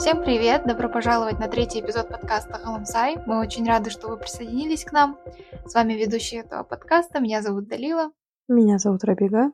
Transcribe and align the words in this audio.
Всем 0.00 0.22
привет! 0.22 0.62
Добро 0.64 0.88
пожаловать 0.88 1.38
на 1.38 1.46
третий 1.46 1.80
эпизод 1.80 2.08
подкаста 2.08 2.54
Халамсай. 2.54 3.18
Мы 3.26 3.38
очень 3.38 3.66
рады, 3.66 3.90
что 3.90 4.08
вы 4.08 4.16
присоединились 4.16 4.82
к 4.82 4.92
нам. 4.92 5.18
С 5.66 5.74
вами 5.74 5.92
ведущий 5.92 6.36
этого 6.36 6.62
подкаста. 6.64 7.20
Меня 7.20 7.42
зовут 7.42 7.68
Далила. 7.68 8.10
Меня 8.48 8.78
зовут 8.78 9.04
Рабига. 9.04 9.52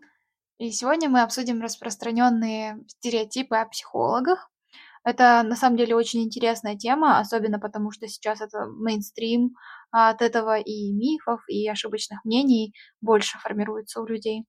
И 0.58 0.70
сегодня 0.70 1.08
мы 1.08 1.22
обсудим 1.22 1.60
распространенные 1.60 2.78
стереотипы 2.86 3.56
о 3.56 3.66
психологах. 3.66 4.48
Это 5.02 5.42
на 5.42 5.56
самом 5.56 5.78
деле 5.78 5.96
очень 5.96 6.22
интересная 6.22 6.76
тема, 6.76 7.18
особенно 7.18 7.58
потому 7.58 7.90
что 7.90 8.06
сейчас 8.06 8.40
это 8.40 8.66
мейнстрим, 8.66 9.56
а 9.90 10.10
от 10.10 10.22
этого 10.22 10.60
и 10.60 10.92
мифов, 10.92 11.40
и 11.48 11.68
ошибочных 11.68 12.24
мнений 12.24 12.72
больше 13.00 13.36
формируется 13.38 14.00
у 14.00 14.06
людей. 14.06 14.44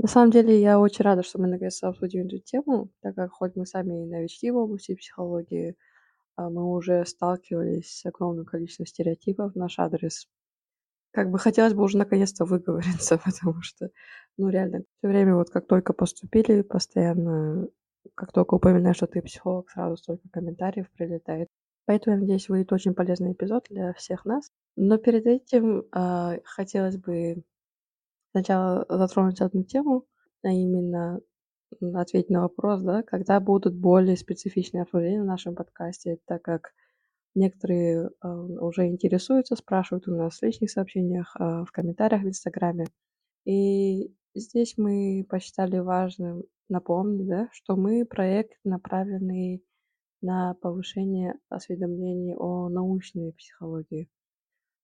На 0.00 0.06
самом 0.06 0.30
деле, 0.30 0.60
я 0.60 0.78
очень 0.78 1.04
рада, 1.04 1.24
что 1.24 1.40
мы 1.40 1.48
наконец 1.48 1.80
то 1.80 1.88
обсудим 1.88 2.26
эту 2.26 2.38
тему, 2.38 2.88
так 3.02 3.16
как 3.16 3.32
хоть 3.32 3.56
мы 3.56 3.66
сами 3.66 4.04
и 4.04 4.06
новички 4.06 4.48
в 4.52 4.56
области 4.56 4.94
психологии, 4.94 5.76
а, 6.36 6.50
мы 6.50 6.72
уже 6.72 7.04
сталкивались 7.04 7.98
с 7.98 8.06
огромным 8.06 8.44
количеством 8.44 8.86
стереотипов 8.86 9.54
в 9.54 9.56
наш 9.56 9.76
адрес. 9.80 10.28
Как 11.10 11.32
бы 11.32 11.40
хотелось 11.40 11.74
бы 11.74 11.82
уже 11.82 11.98
наконец-то 11.98 12.44
выговориться, 12.44 13.18
потому 13.24 13.60
что, 13.62 13.90
ну, 14.36 14.48
реально, 14.50 14.84
все 14.98 15.08
время 15.08 15.34
вот 15.34 15.50
как 15.50 15.66
только 15.66 15.92
поступили, 15.92 16.62
постоянно, 16.62 17.66
как 18.14 18.32
только 18.32 18.54
упоминаешь, 18.54 18.98
что 18.98 19.08
ты 19.08 19.20
психолог, 19.20 19.68
сразу 19.68 19.96
столько 19.96 20.28
комментариев 20.30 20.88
прилетает. 20.92 21.48
Поэтому, 21.86 22.14
я 22.14 22.20
надеюсь, 22.20 22.48
выйдет 22.48 22.72
очень 22.72 22.94
полезный 22.94 23.32
эпизод 23.32 23.66
для 23.68 23.92
всех 23.94 24.24
нас. 24.24 24.48
Но 24.76 24.96
перед 24.98 25.26
этим 25.26 25.86
э, 25.92 26.38
хотелось 26.44 26.98
бы 26.98 27.42
сначала 28.30 28.86
затронуть 28.88 29.40
одну 29.40 29.64
тему, 29.64 30.06
а 30.42 30.48
именно 30.48 31.20
ответить 31.94 32.30
на 32.30 32.42
вопрос, 32.42 32.82
да, 32.82 33.02
когда 33.02 33.40
будут 33.40 33.74
более 33.74 34.16
специфичные 34.16 34.82
обсуждения 34.82 35.20
на 35.20 35.32
нашем 35.32 35.54
подкасте, 35.54 36.18
так 36.26 36.42
как 36.42 36.72
некоторые 37.34 38.08
э, 38.08 38.28
уже 38.28 38.86
интересуются, 38.86 39.56
спрашивают 39.56 40.08
у 40.08 40.14
нас 40.14 40.38
в 40.38 40.42
личных 40.42 40.70
сообщениях, 40.70 41.36
э, 41.38 41.64
в 41.66 41.72
комментариях 41.72 42.22
в 42.22 42.28
Инстаграме. 42.28 42.86
И 43.44 44.14
здесь 44.34 44.74
мы 44.76 45.26
посчитали 45.28 45.78
важным 45.78 46.44
напомнить, 46.68 47.26
да, 47.26 47.48
что 47.52 47.76
мы 47.76 48.04
проект, 48.04 48.58
направленный 48.64 49.62
на 50.20 50.54
повышение 50.54 51.34
осведомления 51.48 52.36
о 52.36 52.68
научной 52.68 53.32
психологии. 53.32 54.10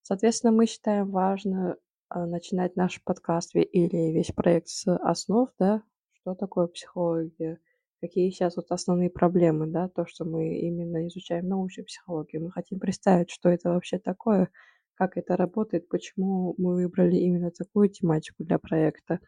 Соответственно, 0.02 0.52
мы 0.52 0.66
считаем 0.66 1.10
важно 1.10 1.76
начинать 2.14 2.76
наш 2.76 3.02
подкаст 3.02 3.54
или 3.54 4.12
весь 4.12 4.32
проект 4.32 4.68
с 4.68 4.86
основ, 4.96 5.50
да, 5.58 5.82
что 6.12 6.34
такое 6.34 6.66
психология, 6.68 7.58
какие 8.00 8.30
сейчас 8.30 8.56
вот 8.56 8.66
основные 8.70 9.10
проблемы, 9.10 9.66
да, 9.66 9.88
то, 9.88 10.06
что 10.06 10.24
мы 10.24 10.58
именно 10.58 11.06
изучаем 11.08 11.48
научную 11.48 11.86
психологию. 11.86 12.44
Мы 12.44 12.50
хотим 12.50 12.78
представить, 12.78 13.30
что 13.30 13.48
это 13.48 13.70
вообще 13.70 13.98
такое, 13.98 14.50
как 14.94 15.16
это 15.16 15.36
работает, 15.36 15.88
почему 15.88 16.54
мы 16.58 16.74
выбрали 16.74 17.16
именно 17.16 17.50
такую 17.50 17.88
тематику 17.88 18.44
для 18.44 18.58
проекта. 18.58 19.20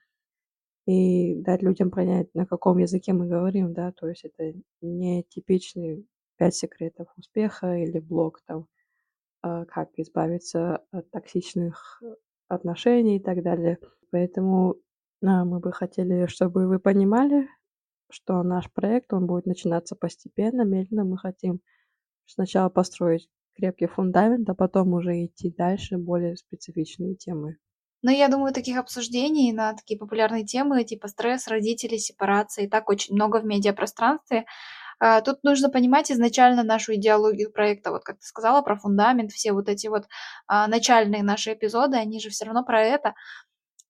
И 0.86 1.34
дать 1.42 1.62
людям 1.62 1.90
понять, 1.90 2.32
на 2.34 2.46
каком 2.46 2.78
языке 2.78 3.12
мы 3.12 3.26
говорим, 3.26 3.72
да, 3.72 3.92
то 3.92 4.08
есть 4.08 4.24
это 4.24 4.56
не 4.80 5.24
типичный 5.24 6.06
пять 6.36 6.54
секретов 6.54 7.08
успеха 7.16 7.74
или 7.76 7.98
блог 7.98 8.40
там, 8.46 8.66
а, 9.42 9.64
как 9.64 9.90
избавиться 9.96 10.84
от 10.92 11.10
токсичных 11.10 12.02
отношений 12.48 13.16
и 13.16 13.22
так 13.22 13.42
далее. 13.42 13.78
Поэтому 14.10 14.76
а, 15.22 15.44
мы 15.44 15.60
бы 15.60 15.72
хотели, 15.72 16.26
чтобы 16.26 16.66
вы 16.66 16.78
понимали, 16.78 17.48
что 18.10 18.42
наш 18.42 18.70
проект, 18.72 19.12
он 19.12 19.26
будет 19.26 19.46
начинаться 19.46 19.96
постепенно, 19.96 20.62
медленно. 20.62 21.04
Мы 21.04 21.18
хотим 21.18 21.60
сначала 22.26 22.68
построить 22.68 23.28
крепкий 23.54 23.86
фундамент, 23.86 24.48
а 24.48 24.54
потом 24.54 24.92
уже 24.92 25.24
идти 25.24 25.50
дальше, 25.50 25.98
более 25.98 26.36
специфичные 26.36 27.14
темы. 27.14 27.56
Но 28.02 28.10
я 28.10 28.28
думаю, 28.28 28.52
таких 28.52 28.78
обсуждений 28.78 29.52
на 29.52 29.74
такие 29.74 29.98
популярные 29.98 30.44
темы, 30.44 30.84
типа 30.84 31.08
стресс, 31.08 31.48
родители, 31.48 31.96
сепарация, 31.96 32.66
и 32.66 32.68
так 32.68 32.88
очень 32.88 33.14
много 33.14 33.40
в 33.40 33.44
медиапространстве. 33.44 34.44
А, 34.98 35.20
тут 35.20 35.42
нужно 35.44 35.68
понимать 35.68 36.10
изначально 36.10 36.62
нашу 36.62 36.94
идеологию 36.94 37.52
проекта. 37.52 37.90
Вот 37.90 38.04
как 38.04 38.18
ты 38.18 38.26
сказала 38.26 38.62
про 38.62 38.76
фундамент, 38.76 39.32
все 39.32 39.52
вот 39.52 39.68
эти 39.68 39.88
вот 39.88 40.04
а, 40.46 40.66
начальные 40.68 41.22
наши 41.22 41.52
эпизоды, 41.52 41.96
они 41.96 42.20
же 42.20 42.30
все 42.30 42.46
равно 42.46 42.64
про 42.64 42.82
это. 42.82 43.14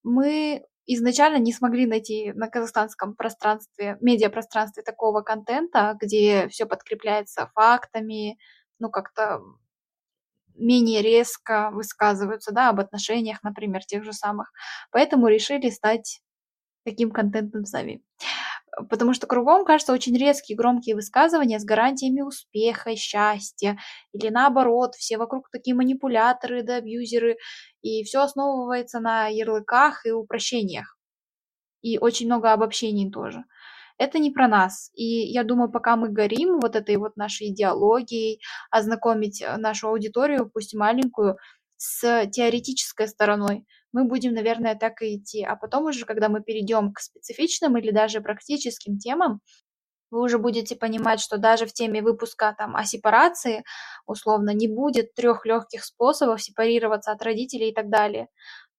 Мы 0.03 0.65
изначально 0.87 1.39
не 1.39 1.53
смогли 1.53 1.87
найти 1.87 2.33
на 2.33 2.49
казахстанском 2.49 3.15
пространстве, 3.15 3.99
медиапространстве 4.01 4.83
такого 4.83 5.23
контента, 5.23 5.97
где 6.01 6.49
все 6.49 6.67
подкрепляется 6.67 7.51
фактами, 7.55 8.39
ну 8.79 8.91
как-то 8.91 9.41
менее 10.55 11.03
резко 11.03 11.71
высказываются, 11.73 12.53
да, 12.53 12.71
об 12.71 12.81
отношениях, 12.81 13.43
например, 13.43 13.85
тех 13.85 14.05
же 14.05 14.13
самых. 14.13 14.53
Поэтому 14.91 15.29
решили 15.29 15.71
стать 15.71 16.23
таким 16.85 17.11
контентом 17.11 17.65
сами 17.65 18.03
потому 18.89 19.15
что 19.15 19.27
кругом, 19.27 19.65
кажется, 19.65 19.93
очень 19.93 20.17
резкие, 20.17 20.57
громкие 20.57 20.95
высказывания 20.95 21.59
с 21.59 21.65
гарантиями 21.65 22.21
успеха, 22.21 22.95
счастья, 22.97 23.79
или 24.13 24.29
наоборот, 24.29 24.95
все 24.95 25.19
вокруг 25.19 25.51
такие 25.51 25.75
манипуляторы 25.75 26.63
да 26.63 26.77
абьюзеры, 26.77 27.37
и 27.83 28.05
все 28.05 28.21
основывается 28.21 29.01
на 29.01 29.29
ярлыках 29.29 30.07
и 30.07 30.11
упрощениях. 30.11 30.99
И 31.83 31.99
очень 31.99 32.27
много 32.27 32.53
обобщений 32.53 33.11
тоже. 33.11 33.45
Это 33.99 34.19
не 34.19 34.31
про 34.31 34.49
нас. 34.49 34.91
И 34.95 35.05
я 35.05 35.43
думаю, 35.43 35.71
пока 35.71 35.97
мы 35.97 36.09
горим 36.11 36.61
вот 36.61 36.77
этой 36.77 36.97
вот 36.97 37.17
нашей 37.17 37.49
идеологией, 37.49 38.43
ознакомить 38.71 39.43
нашу 39.57 39.89
аудиторию, 39.89 40.51
пусть 40.53 40.75
маленькую, 40.75 41.39
с 41.79 42.27
теоретической 42.29 43.09
стороной, 43.09 43.67
мы 43.97 44.05
будем, 44.05 44.35
наверное, 44.35 44.75
так 44.75 45.01
и 45.01 45.17
идти. 45.17 45.43
А 45.43 45.57
потом 45.57 45.87
уже, 45.87 46.05
когда 46.05 46.29
мы 46.29 46.43
перейдем 46.43 46.93
к 46.93 47.01
специфичным 47.01 47.79
или 47.79 47.91
даже 47.93 48.21
практическим 48.21 48.99
темам, 48.99 49.41
вы 50.11 50.21
уже 50.21 50.39
будете 50.39 50.77
понимать, 50.77 51.19
что 51.19 51.39
даже 51.39 51.65
в 51.65 51.73
теме 51.73 52.03
выпуска 52.03 52.55
там, 52.59 52.77
о 52.77 52.85
сепарации, 52.85 53.65
условно, 54.07 54.51
не 54.51 54.69
будет 54.69 55.15
трех 55.15 55.47
легких 55.47 55.83
способов 55.83 56.43
сепарироваться 56.43 57.11
от 57.11 57.23
родителей 57.23 57.71
и 57.71 57.75
так 57.75 57.89
далее. 57.89 58.29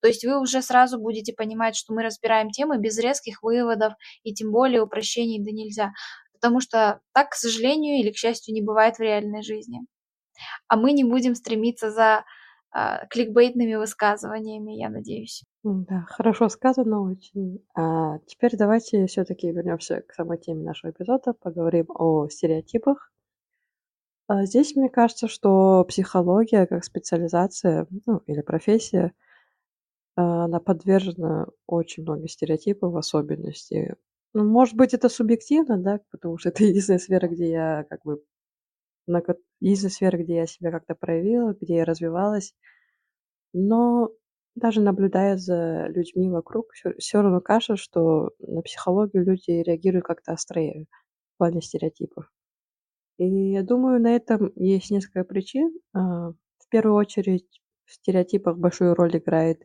То 0.01 0.07
есть 0.07 0.23
вы 0.23 0.39
уже 0.39 0.61
сразу 0.61 1.00
будете 1.00 1.34
понимать, 1.34 1.75
что 1.75 1.95
мы 1.95 2.03
разбираем 2.03 2.51
темы 2.51 2.78
без 2.78 2.99
резких 2.99 3.41
выводов 3.41 3.94
и 4.22 4.35
тем 4.35 4.51
более 4.51 4.84
упрощений 4.84 5.44
да 5.44 5.49
нельзя. 5.51 5.94
Потому 6.31 6.61
что 6.61 7.01
так, 7.11 7.31
к 7.31 7.34
сожалению 7.34 7.99
или 7.99 8.11
к 8.11 8.17
счастью, 8.17 8.53
не 8.53 8.61
бывает 8.61 8.97
в 8.97 9.01
реальной 9.01 9.41
жизни. 9.41 9.79
А 10.67 10.78
мы 10.78 10.91
не 10.91 11.03
будем 11.03 11.34
стремиться 11.34 11.89
за 11.89 12.23
кликбейтными 13.09 13.75
высказываниями, 13.75 14.73
я 14.73 14.89
надеюсь. 14.89 15.44
Да, 15.63 16.05
хорошо 16.07 16.50
сказано 16.50 17.01
очень. 17.01 17.63
А 17.75 18.19
теперь 18.28 18.55
давайте 18.55 19.05
все-таки 19.07 19.51
вернемся 19.51 20.01
к 20.01 20.13
самой 20.13 20.38
теме 20.38 20.63
нашего 20.63 20.91
эпизода, 20.91 21.33
поговорим 21.33 21.88
о 21.89 22.28
стереотипах. 22.29 23.11
А 24.28 24.45
здесь 24.45 24.75
мне 24.75 24.89
кажется, 24.89 25.28
что 25.28 25.85
психология 25.85 26.66
как 26.66 26.83
специализация, 26.83 27.88
ну, 28.05 28.17
или 28.28 28.41
профессия, 28.41 29.13
а, 30.16 30.45
она 30.45 30.59
подвержена 30.59 31.47
очень 31.66 32.03
много 32.03 32.28
стереотипов 32.28 32.91
в 32.91 32.97
особенности. 32.97 33.95
Ну, 34.34 34.44
может 34.44 34.75
быть, 34.75 34.94
это 34.94 35.09
субъективно, 35.09 35.78
да, 35.78 36.01
потому 36.11 36.38
что 36.38 36.49
это 36.49 36.63
единственная 36.63 36.99
сфера, 36.99 37.28
где 37.28 37.49
я 37.49 37.85
как 37.89 38.03
бы 38.03 38.22
на 39.07 39.23
единственная 39.59 39.91
сфера, 39.91 40.18
где 40.18 40.35
я 40.35 40.45
себя 40.45 40.72
как-то 40.72 40.95
проявила, 40.95 41.55
где 41.59 41.78
я 41.78 41.85
развивалась. 41.85 42.53
Но 43.53 44.11
даже 44.55 44.82
наблюдая 44.82 45.37
за 45.37 45.87
людьми 45.87 46.29
вокруг, 46.29 46.72
все 46.97 47.22
равно 47.22 47.41
кажется, 47.41 47.76
что 47.76 48.32
на 48.40 48.61
психологию 48.61 49.26
люди 49.26 49.52
реагируют 49.52 50.05
как-то 50.05 50.34
острее 50.34 50.85
в 51.35 51.37
плане 51.37 51.61
стереотипов. 51.61 52.32
И 53.17 53.52
я 53.52 53.64
думаю, 53.64 54.02
на 54.02 54.16
этом 54.16 54.52
есть 54.55 54.91
несколько 54.91 55.23
причин. 55.23 55.72
А, 55.93 56.32
в 56.32 56.70
первую 56.70 56.96
очередь 56.96 57.61
в 57.85 57.93
стереотипах 57.93 58.58
большую 58.58 58.93
роль 58.93 59.17
играет 59.17 59.61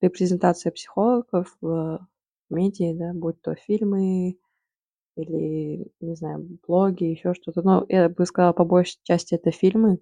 репрезентация 0.00 0.70
психологов 0.72 1.56
в 1.60 2.06
медиа, 2.50 2.94
да, 2.94 3.12
будь 3.14 3.40
то 3.42 3.54
фильмы, 3.54 4.38
или, 5.18 5.90
не 6.00 6.14
знаю, 6.14 6.58
блоги, 6.66 7.04
еще 7.04 7.34
что-то. 7.34 7.62
Но 7.62 7.84
я 7.88 8.08
бы 8.08 8.26
сказала, 8.26 8.52
по 8.52 8.64
большей 8.64 8.98
части 9.02 9.34
это 9.34 9.50
фильмы. 9.50 9.98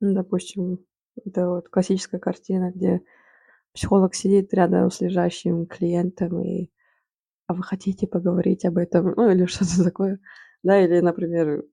Ну, 0.00 0.14
допустим, 0.14 0.84
это 1.24 1.48
вот 1.48 1.68
классическая 1.68 2.18
картина, 2.18 2.72
где 2.74 3.02
психолог 3.72 4.14
сидит 4.14 4.52
рядом 4.54 4.90
с 4.90 5.00
лежащим 5.00 5.66
клиентом 5.66 6.42
и 6.42 6.70
а 7.46 7.54
вы 7.54 7.62
хотите 7.62 8.06
поговорить 8.06 8.64
об 8.64 8.78
этом, 8.78 9.14
ну 9.16 9.30
или 9.30 9.46
что-то 9.46 9.84
такое, 9.84 10.20
да, 10.62 10.80
или, 10.82 11.00
например, 11.00 11.64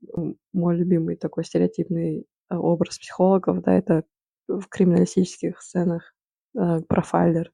мой 0.53 0.75
любимый 0.75 1.15
такой 1.15 1.45
стереотипный 1.45 2.27
э, 2.49 2.55
образ 2.55 2.99
психологов, 2.99 3.61
да, 3.61 3.73
это 3.73 4.03
в 4.47 4.67
криминалистических 4.67 5.61
сценах 5.61 6.13
э, 6.57 6.81
профайлер, 6.87 7.51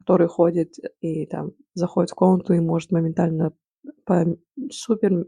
который 0.00 0.28
ходит 0.28 0.74
и 1.00 1.26
там 1.26 1.52
заходит 1.74 2.10
в 2.10 2.14
комнату 2.14 2.52
и 2.52 2.60
может 2.60 2.90
моментально 2.90 3.52
по 4.04 4.26
супер 4.70 5.26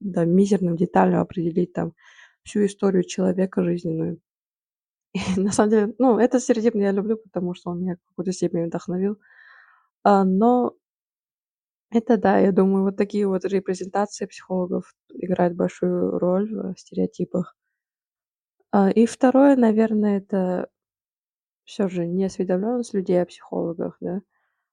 до 0.00 0.24
мизерным 0.24 0.76
деталям 0.76 1.20
определить 1.20 1.72
там 1.72 1.94
всю 2.42 2.64
историю 2.66 3.04
человека 3.04 3.64
жизненную. 3.64 4.20
И 5.12 5.20
на 5.40 5.52
самом 5.52 5.70
деле, 5.70 5.94
ну, 5.98 6.18
этот 6.18 6.42
стереотип 6.42 6.74
я 6.76 6.92
люблю, 6.92 7.16
потому 7.16 7.54
что 7.54 7.70
он 7.70 7.80
меня 7.80 7.96
в 7.96 8.08
какой-то 8.10 8.32
степени 8.32 8.66
вдохновил. 8.66 9.18
А, 10.04 10.24
но 10.24 10.74
это 11.90 12.16
да, 12.16 12.38
я 12.38 12.52
думаю, 12.52 12.84
вот 12.84 12.96
такие 12.96 13.26
вот 13.26 13.44
репрезентации 13.44 14.26
психологов 14.26 14.94
играют 15.12 15.54
большую 15.54 16.18
роль 16.18 16.52
в 16.74 16.78
стереотипах. 16.78 17.56
А, 18.72 18.90
и 18.90 19.06
второе, 19.06 19.56
наверное, 19.56 20.18
это 20.18 20.68
все 21.64 21.88
же 21.88 22.06
неосведомленность 22.06 22.94
людей 22.94 23.20
о 23.22 23.26
психологах, 23.26 23.96
да. 24.00 24.20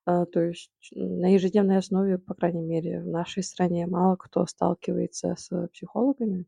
А, 0.05 0.25
то 0.25 0.41
есть 0.41 0.71
на 0.91 1.33
ежедневной 1.33 1.77
основе, 1.77 2.17
по 2.17 2.33
крайней 2.33 2.61
мере, 2.61 3.01
в 3.01 3.07
нашей 3.07 3.43
стране 3.43 3.87
мало 3.87 4.15
кто 4.17 4.45
сталкивается 4.45 5.35
с 5.37 5.67
психологами. 5.69 6.45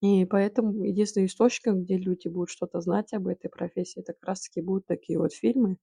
И 0.00 0.24
поэтому 0.24 0.84
единственный 0.84 1.26
источник, 1.26 1.74
где 1.74 1.96
люди 1.96 2.28
будут 2.28 2.50
что-то 2.50 2.80
знать 2.80 3.12
об 3.12 3.28
этой 3.28 3.48
профессии, 3.48 4.00
это 4.00 4.14
как 4.14 4.28
раз 4.28 4.42
таки 4.42 4.60
будут 4.60 4.86
такие 4.86 5.18
вот 5.18 5.32
фильмы. 5.32 5.76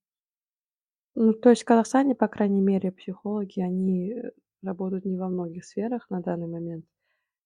Ну, 1.15 1.33
то 1.33 1.49
есть 1.49 1.61
в 1.61 1.65
Казахстане, 1.65 2.15
по 2.15 2.27
крайней 2.27 2.61
мере, 2.61 2.91
психологи, 2.91 3.59
они 3.59 4.11
э, 4.13 4.31
работают 4.63 5.05
не 5.05 5.17
во 5.17 5.29
многих 5.29 5.65
сферах 5.65 6.09
на 6.09 6.21
данный 6.21 6.47
момент. 6.47 6.85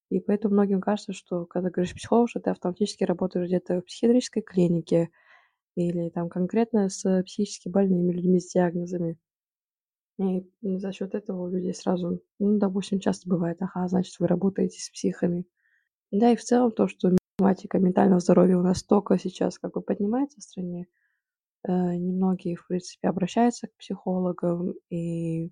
И 0.09 0.19
поэтому 0.19 0.53
многим 0.55 0.81
кажется, 0.81 1.13
что 1.13 1.45
когда 1.45 1.69
говоришь 1.69 1.95
психолог, 1.95 2.29
что 2.29 2.39
ты 2.39 2.51
автоматически 2.51 3.03
работаешь 3.03 3.47
где-то 3.47 3.81
в 3.81 3.85
психиатрической 3.85 4.43
клинике 4.43 5.09
или 5.75 6.09
там 6.09 6.29
конкретно 6.29 6.89
с 6.89 7.23
психически 7.23 7.69
больными 7.69 8.11
людьми 8.13 8.39
с 8.39 8.51
диагнозами. 8.53 9.17
И 10.19 10.45
за 10.61 10.91
счет 10.91 11.15
этого 11.15 11.43
у 11.43 11.49
людей 11.49 11.73
сразу, 11.73 12.21
ну, 12.39 12.57
допустим, 12.59 12.99
часто 12.99 13.29
бывает, 13.29 13.57
ага, 13.61 13.87
значит, 13.87 14.15
вы 14.19 14.27
работаете 14.27 14.79
с 14.79 14.89
психами. 14.89 15.45
Да, 16.11 16.31
и 16.31 16.35
в 16.35 16.43
целом 16.43 16.71
то, 16.71 16.87
что 16.87 17.15
тематика 17.37 17.79
ментального 17.79 18.19
здоровья 18.19 18.57
у 18.57 18.63
нас 18.63 18.83
только 18.83 19.17
сейчас 19.19 19.59
как 19.59 19.73
бы 19.73 19.81
поднимается 19.81 20.39
в 20.39 20.43
стране, 20.43 20.87
э, 21.67 21.71
немногие, 21.71 22.55
в 22.57 22.67
принципе, 22.67 23.09
обращаются 23.09 23.67
к 23.67 23.77
психологам, 23.77 24.73
и 24.89 25.51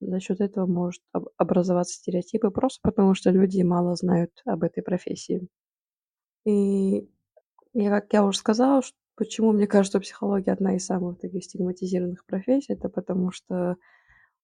за 0.00 0.20
счет 0.20 0.40
этого 0.40 0.66
может 0.66 1.02
образоваться 1.36 1.94
стереотипы, 1.94 2.50
просто 2.50 2.80
потому 2.82 3.14
что 3.14 3.30
люди 3.30 3.62
мало 3.62 3.94
знают 3.96 4.32
об 4.46 4.64
этой 4.64 4.82
профессии. 4.82 5.48
И 6.46 7.08
я, 7.74 7.90
как 7.90 8.12
я 8.12 8.24
уже 8.24 8.38
сказала, 8.38 8.82
почему 9.16 9.52
мне 9.52 9.66
кажется, 9.66 9.98
что 9.98 10.04
психология 10.04 10.52
одна 10.52 10.76
из 10.76 10.86
самых 10.86 11.18
таких 11.18 11.44
стигматизированных 11.44 12.24
профессий, 12.26 12.72
это 12.72 12.88
потому 12.88 13.30
что 13.30 13.76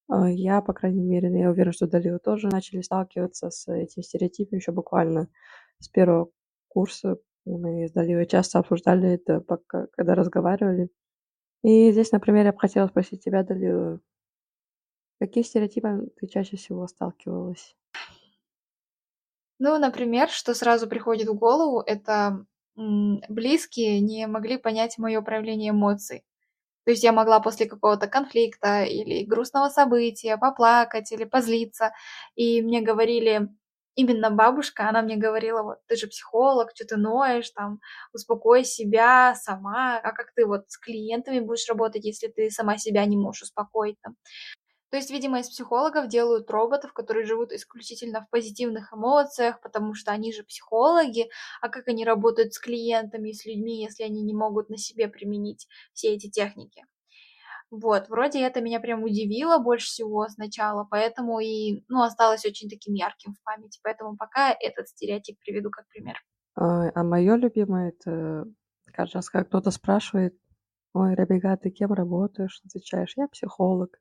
а, 0.09 0.31
я, 0.31 0.61
по 0.61 0.73
крайней 0.73 1.03
мере, 1.03 1.29
я 1.39 1.51
уверена, 1.51 1.73
что 1.73 1.87
Далила 1.87 2.19
тоже 2.19 2.49
начали 2.49 2.81
сталкиваться 2.81 3.51
с 3.51 3.73
этим 3.73 4.03
стереотипом 4.03 4.59
еще 4.59 4.73
буквально 4.73 5.29
с 5.81 5.89
первого 5.89 6.31
курса. 6.69 7.19
Мы 7.45 7.89
с 7.89 7.93
Далилой 7.93 8.27
часто 8.27 8.59
обсуждали 8.59 9.15
это, 9.15 9.41
пока, 9.41 9.87
когда 9.93 10.15
разговаривали. 10.15 10.91
И 11.63 11.91
здесь, 11.93 12.13
например, 12.13 12.47
я 12.47 12.53
бы 12.53 12.59
хотела 12.59 12.87
спросить 12.87 13.25
тебя, 13.25 13.43
Далила, 13.43 14.01
какие 15.19 15.43
стереотипы 15.43 16.09
ты 16.17 16.29
чаще 16.29 16.57
всего 16.57 16.87
сталкивалась? 16.87 17.77
Ну, 19.59 19.79
например, 19.79 20.29
что 20.29 20.55
сразу 20.55 20.87
приходит 20.89 21.29
в 21.29 21.35
голову, 21.35 21.81
это 21.81 22.45
близкие 22.77 24.01
не 24.01 24.27
могли 24.27 24.59
понять 24.59 24.99
мое 24.99 25.23
проявление 25.23 25.71
эмоций. 25.71 26.25
То 26.87 26.93
есть 26.93 27.05
я 27.05 27.13
могла 27.13 27.41
после 27.41 27.67
какого-то 27.67 28.09
конфликта 28.09 28.85
или 28.85 29.25
грустного 29.27 29.69
события 29.71 30.39
поплакать 30.39 31.13
или 31.13 31.25
позлиться, 31.25 31.93
и 32.37 32.63
мне 32.63 32.81
говорили, 32.81 33.49
именно 33.97 34.31
бабушка, 34.31 34.89
она 34.89 35.03
мне 35.03 35.17
говорила, 35.17 35.63
вот 35.65 35.79
ты 35.89 35.97
же 35.97 36.07
психолог, 36.09 36.71
что 36.75 36.87
ты 36.87 36.97
ноешь, 36.97 37.51
там, 37.51 37.81
успокой 38.15 38.65
себя 38.65 39.35
сама, 39.37 39.99
а 39.99 40.13
как 40.13 40.33
ты 40.35 40.47
вот 40.47 40.65
с 40.71 40.79
клиентами 40.79 41.41
будешь 41.41 41.69
работать, 41.69 42.05
если 42.05 42.29
ты 42.29 42.51
сама 42.51 42.79
себя 42.79 43.05
не 43.07 43.17
можешь 43.19 43.43
успокоить 43.45 43.97
там. 44.03 44.17
То 44.91 44.97
есть, 44.97 45.11
видимо, 45.11 45.41
из 45.41 45.49
психологов 45.49 46.09
делают 46.09 46.51
роботов, 46.51 46.93
которые 46.93 47.27
живут 47.27 47.53
исключительно 47.53 48.23
в 48.23 48.31
позитивных 48.31 48.93
эмоциях, 48.93 49.61
потому 49.61 49.95
что 49.95 50.13
они 50.13 50.33
же 50.33 50.45
психологи, 50.45 51.29
а 51.61 51.69
как 51.69 51.89
они 51.89 52.05
работают 52.05 52.55
с 52.55 52.59
клиентами, 52.59 53.33
с 53.33 53.45
людьми, 53.45 53.83
если 53.83 54.05
они 54.05 54.23
не 54.23 54.35
могут 54.35 54.71
на 54.71 54.77
себе 54.77 55.09
применить 55.09 55.67
все 55.93 56.15
эти 56.15 56.31
техники. 56.31 56.85
Вот, 57.71 58.09
вроде 58.09 58.41
это 58.43 58.61
меня 58.61 58.79
прям 58.79 59.03
удивило 59.03 59.59
больше 59.59 59.89
всего 59.89 60.29
сначала, 60.29 60.87
поэтому 60.89 61.41
и, 61.41 61.85
ну, 61.89 62.03
осталось 62.03 62.45
очень 62.47 62.69
таким 62.69 62.95
ярким 62.95 63.35
в 63.35 63.43
памяти, 63.43 63.81
поэтому 63.83 64.17
пока 64.17 64.53
этот 64.53 64.89
стереотип 64.89 65.37
приведу 65.41 65.71
как 65.71 65.89
пример. 65.89 66.17
А, 66.55 66.91
а 66.95 67.03
мое 67.03 67.35
любимое, 67.35 67.89
это 67.89 68.45
каждый 68.93 69.17
раз, 69.17 69.31
когда 69.31 69.45
кто-то 69.45 69.73
спрашивает, 69.73 70.39
ой, 70.95 71.15
Рабига, 71.15 71.57
ты 71.57 71.71
кем 71.71 71.93
работаешь? 71.93 72.61
Отвечаешь, 72.65 73.15
я 73.17 73.27
психолог. 73.27 73.99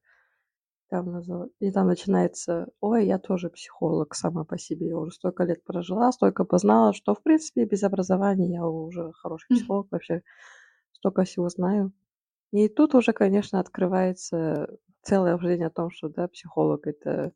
Там 0.89 1.11
назов... 1.11 1.49
И 1.59 1.71
там 1.71 1.87
начинается, 1.87 2.67
ой, 2.79 3.07
я 3.07 3.17
тоже 3.17 3.49
психолог 3.49 4.13
сама 4.13 4.43
по 4.45 4.57
себе. 4.57 4.87
Я 4.89 4.97
уже 4.97 5.11
столько 5.11 5.43
лет 5.43 5.63
прожила, 5.63 6.11
столько 6.11 6.45
познала, 6.45 6.93
что, 6.93 7.15
в 7.15 7.23
принципе, 7.23 7.65
без 7.65 7.83
образования 7.83 8.53
я 8.53 8.65
уже 8.65 9.11
хороший 9.13 9.47
психолог 9.55 9.87
вообще. 9.91 10.21
Столько 10.91 11.23
всего 11.23 11.49
знаю. 11.49 11.91
И 12.51 12.69
тут 12.69 12.95
уже, 12.95 13.13
конечно, 13.13 13.59
открывается 13.59 14.67
целое 15.01 15.33
обсуждение 15.33 15.67
о 15.67 15.71
том, 15.71 15.89
что, 15.89 16.09
да, 16.09 16.27
психолог– 16.27 16.87
это 16.87 17.31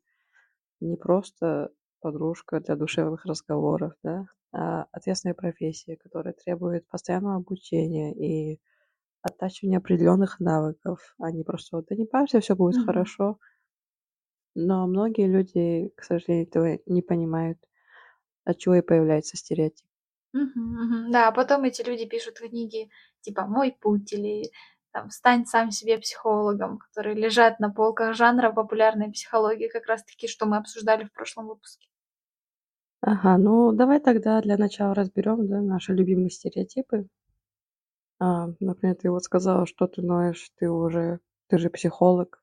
не 0.80 0.96
просто 0.96 1.70
подружка 2.00 2.60
для 2.60 2.76
душевных 2.76 3.26
разговоров, 3.26 3.92
да, 4.02 4.26
а 4.52 4.86
ответственная 4.92 5.34
профессия, 5.34 5.96
которая 5.96 6.34
требует 6.34 6.88
постоянного 6.88 7.36
обучения 7.36 8.14
и 8.14 8.60
оттачивания 9.22 9.78
определенных 9.78 10.40
навыков, 10.40 11.14
а 11.18 11.30
не 11.30 11.44
просто 11.44 11.82
да 11.88 11.96
не 11.96 12.06
парься, 12.06 12.40
все 12.40 12.54
будет 12.56 12.76
mm-hmm. 12.76 12.84
хорошо. 12.84 13.38
Но 14.54 14.86
многие 14.86 15.26
люди, 15.26 15.92
к 15.96 16.02
сожалению, 16.02 16.46
этого 16.46 16.78
не 16.86 17.02
понимают, 17.02 17.58
от 18.44 18.58
чего 18.58 18.76
и 18.76 18.82
появляется 18.82 19.36
стереотип. 19.36 19.86
Угу, 20.32 21.10
Да, 21.10 21.28
а 21.28 21.32
потом 21.32 21.64
эти 21.64 21.82
люди 21.82 22.06
пишут 22.06 22.38
книги 22.38 22.88
типа 23.20 23.46
«Мой 23.46 23.72
путь» 23.80 24.12
или 24.12 24.50
там 24.92 25.10
«Стань 25.10 25.44
сам 25.46 25.70
себе 25.70 25.98
психологом», 25.98 26.78
которые 26.78 27.16
лежат 27.16 27.58
на 27.60 27.70
полках 27.70 28.14
жанра 28.14 28.52
популярной 28.52 29.10
психологии, 29.10 29.68
как 29.68 29.86
раз-таки, 29.86 30.28
что 30.28 30.46
мы 30.46 30.56
обсуждали 30.56 31.04
в 31.04 31.12
прошлом 31.12 31.48
выпуске. 31.48 31.88
Ага, 33.02 33.36
ну 33.38 33.72
давай 33.72 34.00
тогда 34.00 34.40
для 34.40 34.56
начала 34.56 34.94
разберем 34.94 35.46
да, 35.48 35.60
наши 35.60 35.92
любимые 35.92 36.30
стереотипы. 36.30 37.06
А, 38.20 38.48
например, 38.60 38.96
ты 38.96 39.10
вот 39.10 39.24
сказала, 39.24 39.66
что 39.66 39.86
ты 39.86 40.02
ноешь, 40.02 40.50
ты 40.58 40.70
уже, 40.70 41.20
ты 41.48 41.58
же 41.58 41.70
психолог. 41.70 42.42